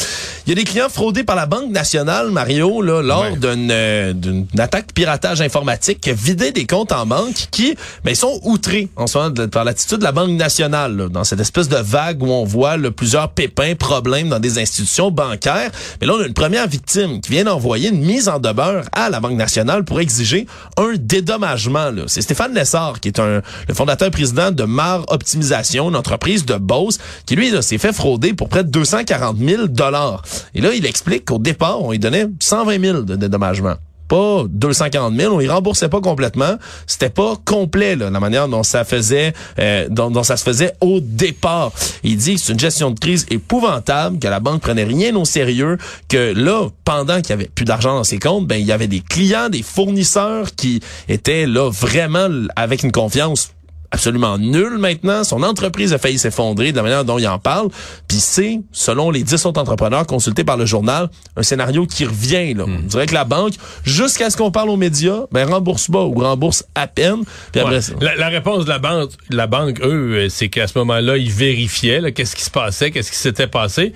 Il 0.51 0.59
y 0.59 0.61
a 0.61 0.65
des 0.65 0.69
clients 0.69 0.89
fraudés 0.89 1.23
par 1.23 1.37
la 1.37 1.47
Banque 1.47 1.71
nationale, 1.71 2.33
Mario, 2.33 2.83
là, 2.83 3.03
lors 3.03 3.21
Ouais. 3.23 3.37
d'une 3.37 3.71
euh, 3.71 4.13
d'une 4.13 4.47
attaque 4.59 4.93
piratage 4.93 5.41
informatique 5.41 6.01
qui 6.01 6.11
a 6.11 6.13
vidé 6.13 6.51
des 6.51 6.67
comptes 6.67 6.91
en 6.91 7.07
banque 7.07 7.47
qui 7.53 7.77
ben, 8.03 8.17
sont 8.17 8.41
outrés 8.43 8.89
en 8.97 9.07
ce 9.07 9.17
moment 9.17 9.31
de- 9.31 9.47
par 9.47 9.63
l'attitude 9.63 9.99
de 9.99 10.03
la 10.03 10.11
Banque 10.11 10.31
nationale, 10.31 10.97
là, 10.97 11.09
dans 11.09 11.23
cette 11.23 11.39
espèce 11.39 11.69
de 11.69 11.77
vague 11.77 12.21
où 12.25 12.27
on 12.27 12.43
voit 12.45 12.77
là, 12.77 12.91
plusieurs 12.91 13.29
pépins, 13.31 13.77
problèmes 13.77 14.29
dans 14.29 14.41
des 14.41 14.59
institutions 14.59 15.13
bancaires. 15.13 15.71
Mais 16.01 16.09
là, 16.09 16.15
on 16.19 16.21
a 16.21 16.27
une 16.27 16.35
première 16.35 16.67
victime 16.67 17.21
qui 17.21 17.31
vient 17.31 17.45
d'envoyer 17.45 17.91
une 17.91 18.05
mise 18.05 18.29
en 18.29 18.41
demeure 18.41 18.87
à 18.91 19.09
la 19.09 19.21
Banque 19.21 19.37
nationale 19.39 19.85
pour 19.85 20.01
exiger 20.01 20.49
un 20.77 20.95
dédommagement. 20.99 21.93
là. 21.93 22.03
C'est 22.09 22.23
Stéphane 22.23 22.55
Lessard, 22.55 22.99
qui 22.99 23.07
est 23.07 23.21
un, 23.21 23.41
le 23.69 23.75
fondateur 23.75 24.09
et 24.09 24.11
président 24.11 24.51
de 24.51 24.65
Mar 24.65 25.05
Optimisation, 25.11 25.91
une 25.91 25.97
entreprise 25.97 26.45
de 26.45 26.57
Beauce, 26.57 26.99
qui 27.25 27.37
lui 27.37 27.53
s'est 27.63 27.79
fait 27.79 27.93
frauder 27.93 28.33
pour 28.33 28.49
près 28.49 28.65
de 28.65 28.69
240 28.71 29.37
000 29.39 29.69
dollars. 29.69 30.25
Et 30.55 30.61
là, 30.61 30.71
il 30.75 30.87
explique 30.87 31.27
qu'au 31.27 31.39
départ, 31.39 31.83
on 31.83 31.91
lui 31.91 31.99
donnait 31.99 32.27
120 32.41 32.81
000 32.81 33.03
de 33.03 33.17
dédommagement. 33.17 33.75
Pas 34.09 34.43
240 34.49 35.15
000, 35.15 35.33
on 35.33 35.41
y 35.41 35.47
remboursait 35.47 35.89
pas 35.89 36.01
complètement. 36.01 36.57
C'était 36.89 37.11
pas 37.11 37.35
complet 37.45 37.95
la 37.95 38.11
manière 38.11 38.49
dont 38.49 38.65
ça 38.65 38.85
faisait, 38.85 39.33
euh, 39.61 39.87
dont, 39.89 40.25
ça 40.25 40.37
se 40.37 40.43
faisait 40.43 40.73
au 40.81 40.99
départ. 40.99 41.71
Il 42.03 42.17
dit 42.17 42.37
c'est 42.37 42.53
une 42.53 42.59
gestion 42.59 42.91
de 42.91 42.99
crise 42.99 43.25
épouvantable, 43.31 44.19
que 44.19 44.27
la 44.27 44.41
banque 44.41 44.63
prenait 44.63 44.83
rien 44.83 45.15
au 45.15 45.25
sérieux, 45.25 45.79
que 46.09 46.35
là, 46.35 46.67
pendant 46.85 47.21
qu'il 47.21 47.31
y 47.31 47.33
avait 47.35 47.51
plus 47.55 47.65
d'argent 47.65 47.95
dans 47.95 48.03
ses 48.03 48.19
comptes, 48.19 48.49
ben 48.49 48.57
il 48.57 48.67
y 48.67 48.73
avait 48.73 48.89
des 48.89 49.01
clients, 49.01 49.49
des 49.49 49.63
fournisseurs 49.63 50.57
qui 50.57 50.81
étaient 51.09 51.47
là 51.47 51.71
vraiment 51.71 52.29
avec 52.57 52.83
une 52.83 52.91
confiance 52.91 53.53
absolument 53.91 54.39
nul 54.39 54.79
maintenant. 54.79 55.25
Son 55.25 55.43
entreprise 55.43 55.93
a 55.93 55.99
failli 55.99 56.19
s'effondrer 56.19 56.71
de 56.73 56.77
la 56.77 56.83
manière 56.83 57.05
dont 57.05 57.19
il 57.19 57.27
en 57.27 57.39
parle. 57.39 57.69
Puis 58.09 58.19
c'est, 58.21 58.61
selon 58.73 59.11
les 59.11 59.23
10 59.23 59.47
autres 59.47 59.61
entrepreneurs 59.61 60.07
consultés 60.07 60.45
par 60.45 60.57
le 60.57 60.67
journal, 60.67 61.09
un 61.37 61.43
scénario 61.43 61.87
qui 61.87 62.05
revient. 62.05 62.55
Là. 62.55 62.65
On 62.67 62.87
dirait 62.87 63.07
que 63.07 63.15
la 63.15 63.25
banque, 63.25 63.55
jusqu'à 63.85 64.31
ce 64.31 64.37
qu'on 64.37 64.51
parle 64.51 64.71
aux 64.71 64.77
médias, 64.77 65.23
ben 65.33 65.49
rembourse 65.49 65.89
pas 65.91 66.05
ou 66.05 66.15
rembourse 66.15 66.65
à 66.75 66.87
peine. 66.87 67.25
Puis 67.53 67.61
après 67.61 67.75
Ouais. 67.77 67.81
ça- 67.81 67.93
La, 68.01 68.15
la 68.17 68.29
réponse 68.29 68.65
de 68.65 68.69
la 68.71 68.79
banque, 68.79 69.11
la 69.31 69.47
banque, 69.47 69.81
eux, 69.83 70.29
c'est 70.31 70.49
qu'à 70.49 70.67
ce 70.67 70.79
moment-là, 70.79 71.17
ils 71.17 71.31
vérifiaient 71.33 72.13
qu'est-ce 72.13 72.37
qui 72.37 72.43
se 72.45 72.51
passait, 72.51 72.91
qu'est-ce 72.91 73.11
qui 73.11 73.19
s'était 73.19 73.47
passé. 73.47 73.93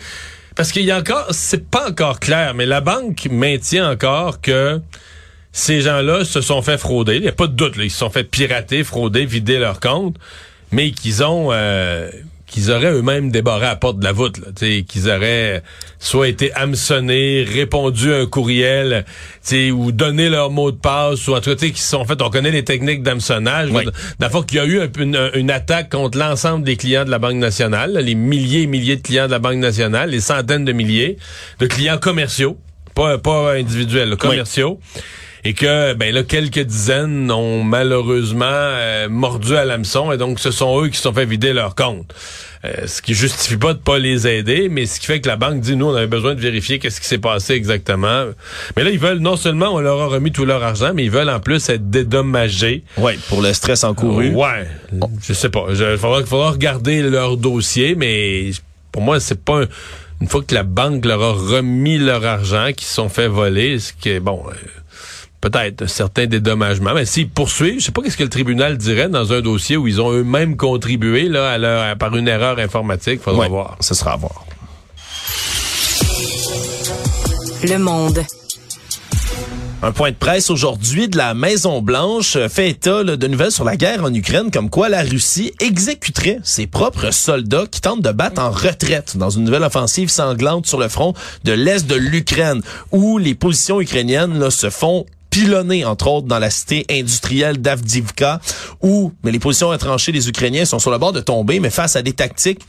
Parce 0.56 0.70
qu'il 0.70 0.84
y 0.84 0.90
a 0.92 0.98
encore, 0.98 1.26
c'est 1.30 1.68
pas 1.68 1.88
encore 1.90 2.20
clair, 2.20 2.54
mais 2.54 2.64
la 2.66 2.80
banque 2.80 3.26
maintient 3.30 3.90
encore 3.90 4.40
que 4.40 4.80
ces 5.56 5.80
gens-là 5.82 6.24
se 6.24 6.40
sont 6.40 6.60
fait 6.62 6.78
frauder. 6.78 7.14
Il 7.14 7.22
n'y 7.22 7.28
a 7.28 7.32
pas 7.32 7.46
de 7.46 7.52
doute, 7.54 7.76
là, 7.76 7.84
ils 7.84 7.90
se 7.90 7.98
sont 7.98 8.10
fait 8.10 8.24
pirater, 8.24 8.82
frauder, 8.82 9.24
vider 9.24 9.58
leur 9.58 9.78
compte, 9.78 10.16
mais 10.72 10.90
qu'ils 10.90 11.22
ont 11.22 11.50
euh, 11.52 12.10
qu'ils 12.48 12.70
auraient 12.72 12.92
eux-mêmes 12.92 13.30
débarré 13.30 13.66
à 13.66 13.70
la 13.70 13.76
porte 13.76 13.98
de 14.00 14.04
la 14.04 14.10
voûte, 14.12 14.38
là, 14.38 14.46
tu 14.56 14.66
sais, 14.66 14.82
qu'ils 14.82 15.08
auraient 15.08 15.62
soit 16.00 16.26
été 16.28 16.52
hameçonnés, 16.54 17.44
répondu 17.44 18.12
à 18.12 18.16
un 18.18 18.26
courriel, 18.26 19.04
tu 19.06 19.12
sais, 19.42 19.70
ou 19.70 19.92
donné 19.92 20.28
leur 20.28 20.50
mot 20.50 20.70
de 20.72 20.76
passe, 20.76 21.26
ou 21.28 21.34
en 21.34 21.40
tout 21.40 21.54
cas, 21.54 21.66
se 21.66 21.72
sont 21.82 22.04
fait, 22.04 22.20
on 22.20 22.30
connaît 22.30 22.50
les 22.50 22.64
techniques 22.64 23.02
d'hameçonnage. 23.04 23.70
Oui. 23.72 23.84
Fois 24.30 24.42
qu'il 24.44 24.58
y 24.58 24.60
a 24.60 24.64
eu 24.66 24.80
un- 24.80 24.88
une, 24.98 25.30
une 25.34 25.50
attaque 25.52 25.90
contre 25.90 26.18
l'ensemble 26.18 26.64
des 26.64 26.76
clients 26.76 27.04
de 27.04 27.10
la 27.10 27.18
Banque 27.20 27.36
nationale, 27.36 27.92
là, 27.92 28.00
les 28.00 28.14
milliers 28.16 28.62
et 28.62 28.66
milliers 28.66 28.96
de 28.96 29.02
clients 29.02 29.26
de 29.26 29.32
la 29.32 29.38
Banque 29.38 29.56
nationale, 29.58 30.10
les 30.10 30.20
centaines 30.20 30.64
de 30.64 30.72
milliers 30.72 31.16
de 31.60 31.66
clients 31.66 31.98
commerciaux, 31.98 32.56
pas, 32.94 33.18
pas 33.18 33.52
individuels, 33.54 34.16
commerciaux. 34.16 34.80
Et 35.44 35.52
que 35.54 35.92
ben 35.94 36.14
là 36.14 36.22
quelques 36.22 36.60
dizaines 36.60 37.30
ont 37.30 37.62
malheureusement 37.62 38.46
euh, 38.48 39.08
mordu 39.08 39.56
à 39.56 39.64
l'hameçon 39.64 40.10
et 40.12 40.16
donc 40.16 40.40
ce 40.40 40.50
sont 40.50 40.82
eux 40.82 40.88
qui 40.88 40.96
se 40.96 41.02
sont 41.02 41.12
fait 41.12 41.26
vider 41.26 41.52
leur 41.52 41.74
compte. 41.74 42.14
Euh, 42.64 42.86
ce 42.86 43.02
qui 43.02 43.12
justifie 43.12 43.58
pas 43.58 43.74
de 43.74 43.78
pas 43.78 43.98
les 43.98 44.26
aider, 44.26 44.70
mais 44.70 44.86
ce 44.86 44.98
qui 44.98 45.04
fait 45.04 45.20
que 45.20 45.28
la 45.28 45.36
banque 45.36 45.60
dit 45.60 45.76
nous 45.76 45.84
on 45.86 45.94
avait 45.94 46.06
besoin 46.06 46.34
de 46.34 46.40
vérifier 46.40 46.78
qu'est-ce 46.78 46.98
qui 46.98 47.06
s'est 47.06 47.18
passé 47.18 47.52
exactement. 47.52 48.24
Mais 48.76 48.84
là 48.84 48.90
ils 48.90 48.98
veulent 48.98 49.18
non 49.18 49.36
seulement 49.36 49.74
on 49.74 49.80
leur 49.80 50.00
a 50.00 50.06
remis 50.06 50.32
tout 50.32 50.46
leur 50.46 50.62
argent, 50.62 50.92
mais 50.94 51.04
ils 51.04 51.10
veulent 51.10 51.28
en 51.28 51.40
plus 51.40 51.68
être 51.68 51.90
dédommagés. 51.90 52.82
Ouais, 52.96 53.18
pour 53.28 53.42
le 53.42 53.52
stress 53.52 53.84
encouru. 53.84 54.30
ouais, 54.30 54.66
je 55.26 55.34
sais 55.34 55.50
pas. 55.50 55.66
Il 55.70 55.76
faudra, 55.98 56.24
faudra 56.24 56.50
regarder 56.52 57.02
leur 57.02 57.36
dossier, 57.36 57.94
mais 57.96 58.50
pour 58.92 59.02
moi 59.02 59.20
c'est 59.20 59.44
pas 59.44 59.62
un- 59.64 59.68
une 60.22 60.28
fois 60.28 60.42
que 60.42 60.54
la 60.54 60.62
banque 60.62 61.04
leur 61.04 61.22
a 61.22 61.32
remis 61.32 61.98
leur 61.98 62.24
argent, 62.24 62.68
qu'ils 62.74 62.86
se 62.86 62.94
sont 62.94 63.10
fait 63.10 63.28
voler, 63.28 63.78
ce 63.78 63.92
qui 63.92 64.08
est 64.08 64.20
bon. 64.20 64.42
euh, 64.48 64.52
Peut-être 65.44 65.82
un 65.82 65.86
certain 65.86 66.24
dédommagement. 66.24 66.94
Mais 66.94 67.04
s'ils 67.04 67.28
poursuivent, 67.28 67.78
je 67.78 67.84
sais 67.84 67.92
pas 67.92 68.00
qu'est-ce 68.00 68.16
que 68.16 68.22
le 68.22 68.30
tribunal 68.30 68.78
dirait 68.78 69.10
dans 69.10 69.30
un 69.34 69.42
dossier 69.42 69.76
où 69.76 69.86
ils 69.86 70.00
ont 70.00 70.10
eux-mêmes 70.10 70.56
contribué 70.56 71.28
là, 71.28 71.50
à 71.50 71.58
leur, 71.58 71.82
à- 71.82 71.96
par 71.96 72.16
une 72.16 72.28
erreur 72.28 72.58
informatique. 72.58 73.20
Faudra 73.20 73.40
Ouais, 73.42 73.48
voir. 73.50 73.76
ce 73.80 73.92
sera 73.94 74.12
à 74.14 74.16
voir. 74.16 74.46
Le 77.62 77.76
monde. 77.78 78.22
Un 79.82 79.92
point 79.92 80.12
de 80.12 80.16
presse 80.16 80.48
aujourd'hui 80.48 81.08
de 81.08 81.18
la 81.18 81.34
Maison 81.34 81.82
Blanche 81.82 82.38
fait 82.48 82.70
état 82.70 83.02
là, 83.02 83.16
de 83.16 83.26
nouvelles 83.26 83.50
sur 83.52 83.64
la 83.64 83.76
guerre 83.76 84.02
en 84.02 84.14
Ukraine, 84.14 84.50
comme 84.50 84.70
quoi 84.70 84.88
la 84.88 85.02
Russie 85.02 85.52
exécuterait 85.60 86.38
ses 86.42 86.66
propres 86.66 87.10
soldats 87.12 87.66
qui 87.70 87.82
tentent 87.82 88.00
de 88.00 88.10
battre 88.12 88.40
en 88.40 88.50
retraite 88.50 89.18
dans 89.18 89.28
une 89.28 89.44
nouvelle 89.44 89.62
offensive 89.62 90.08
sanglante 90.08 90.66
sur 90.66 90.78
le 90.78 90.88
front 90.88 91.12
de 91.44 91.52
l'est 91.52 91.86
de 91.86 91.96
l'Ukraine, 91.96 92.62
où 92.92 93.18
les 93.18 93.34
positions 93.34 93.78
ukrainiennes 93.78 94.38
là, 94.38 94.50
se 94.50 94.70
font 94.70 95.04
pilonner, 95.34 95.84
entre 95.84 96.06
autres, 96.06 96.28
dans 96.28 96.38
la 96.38 96.48
cité 96.48 96.86
industrielle 96.88 97.58
d'Avdivka, 97.58 98.40
où 98.82 99.12
mais 99.24 99.32
les 99.32 99.40
positions 99.40 99.68
retranchées 99.70 100.12
des 100.12 100.28
Ukrainiens 100.28 100.64
sont 100.64 100.78
sur 100.78 100.92
le 100.92 100.98
bord 100.98 101.12
de 101.12 101.18
tomber, 101.18 101.58
mais 101.58 101.70
face 101.70 101.96
à 101.96 102.02
des 102.02 102.12
tactiques, 102.12 102.60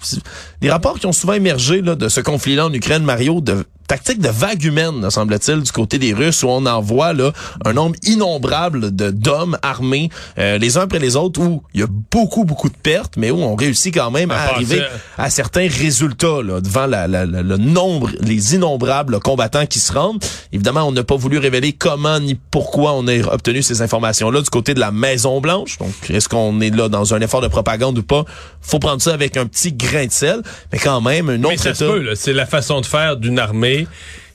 des 0.61 0.71
rapports 0.71 0.97
qui 0.97 1.05
ont 1.05 1.11
souvent 1.11 1.33
émergé 1.33 1.83
là, 1.83 1.93
de 1.93 2.09
ce 2.09 2.21
conflit-là 2.21 2.65
en 2.65 2.73
Ukraine, 2.73 3.03
Mario, 3.03 3.39
de 3.39 3.65
tactique 3.87 4.19
de 4.19 4.29
vague 4.29 4.63
humaine, 4.63 5.09
semble-t-il, 5.11 5.61
du 5.61 5.71
côté 5.71 5.97
des 5.99 6.13
Russes, 6.13 6.43
où 6.43 6.47
on 6.49 6.65
envoie 6.65 7.13
là, 7.13 7.31
un 7.65 7.73
nombre 7.73 7.95
innombrable 8.03 8.95
de 8.95 9.11
d'hommes 9.11 9.57
armés, 9.61 10.09
euh, 10.39 10.57
les 10.57 10.77
uns 10.77 10.81
après 10.81 10.99
les 10.99 11.15
autres, 11.15 11.39
où 11.41 11.63
il 11.73 11.81
y 11.81 11.83
a 11.83 11.87
beaucoup, 12.11 12.45
beaucoup 12.45 12.69
de 12.69 12.75
pertes, 12.75 13.13
mais 13.17 13.31
où 13.31 13.37
on 13.43 13.55
réussit 13.55 13.93
quand 13.93 14.11
même 14.11 14.31
à, 14.31 14.37
arriver 14.53 14.81
à 15.17 15.29
certains 15.29 15.67
résultats 15.67 16.41
là, 16.43 16.61
devant 16.61 16.87
la, 16.87 17.07
la- 17.07 17.25
la- 17.25 17.41
le 17.43 17.57
nombre, 17.57 18.09
les 18.21 18.55
innombrables 18.55 19.19
combattants 19.19 19.65
qui 19.65 19.79
se 19.79 19.93
rendent. 19.93 20.23
Évidemment, 20.51 20.83
on 20.83 20.91
n'a 20.91 21.03
pas 21.03 21.15
voulu 21.15 21.37
révéler 21.37 21.73
comment 21.73 22.19
ni 22.19 22.35
pourquoi 22.35 22.93
on 22.93 23.07
a 23.07 23.17
obtenu 23.33 23.61
ces 23.61 23.81
informations-là 23.81 24.41
du 24.41 24.49
côté 24.49 24.73
de 24.73 24.79
la 24.79 24.91
Maison-Blanche. 24.91 25.77
Donc, 25.77 25.93
est-ce 26.09 26.27
qu'on 26.29 26.59
est 26.61 26.75
là 26.75 26.89
dans 26.89 27.13
un 27.13 27.21
effort 27.21 27.41
de 27.41 27.47
propagande 27.47 27.97
ou 27.97 28.03
pas? 28.03 28.25
Faut 28.61 28.79
prendre 28.79 29.01
ça 29.01 29.13
avec 29.13 29.37
un 29.37 29.45
petit 29.45 29.73
grain 29.73 30.07
de 30.07 30.11
sel, 30.11 30.41
mais 30.73 30.79
quand 30.79 31.01
même, 31.01 31.29
un 31.29 31.37
Mais 31.37 31.47
autre 31.53 31.61
ça 31.63 31.69
État- 31.71 31.95
là. 31.97 32.11
c'est 32.15 32.33
la 32.33 32.45
façon 32.45 32.81
de 32.81 32.85
faire 32.85 33.17
d'une 33.17 33.37
armée. 33.39 33.74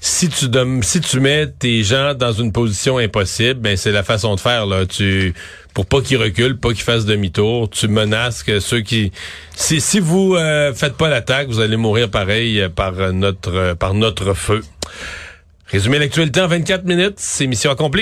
Si 0.03 0.29
tu 0.31 0.47
si 0.81 1.01
tu 1.01 1.21
mets 1.21 1.47
tes 1.47 1.83
gens 1.83 2.15
dans 2.15 2.33
une 2.33 2.53
position 2.53 2.97
impossible, 2.97 3.61
ben 3.61 3.77
c'est 3.77 3.93
la 3.93 4.03
façon 4.03 4.35
de 4.35 4.41
faire 4.41 4.65
là. 4.65 4.87
Tu 4.87 5.35
pour 5.75 5.85
pas 5.85 6.01
qu'ils 6.01 6.17
reculent, 6.17 6.59
pas 6.59 6.71
qu'ils 6.71 6.83
fassent 6.83 7.05
demi-tour, 7.05 7.69
tu 7.69 7.87
menaces 7.87 8.43
que 8.43 8.61
ceux 8.61 8.81
qui 8.81 9.13
si 9.55 9.81
si 9.81 10.01
vous 10.01 10.37
euh, 10.37 10.73
faites 10.73 10.97
pas 10.97 11.09
l'attaque, 11.11 11.49
vous 11.49 11.61
allez 11.61 11.77
mourir 11.77 12.11
pareil 12.11 12.61
euh, 12.61 12.69
par 12.71 12.95
notre 13.13 13.55
euh, 13.55 13.75
par 13.75 13.93
notre 13.93 14.33
feu. 14.33 14.63
Résumé 15.67 15.99
l'actualité 15.99 16.41
en 16.41 16.49
24 16.49 16.85
minutes, 16.85 17.15
c'est 17.19 17.47
mission 17.47 17.71
accomplie. 17.71 17.99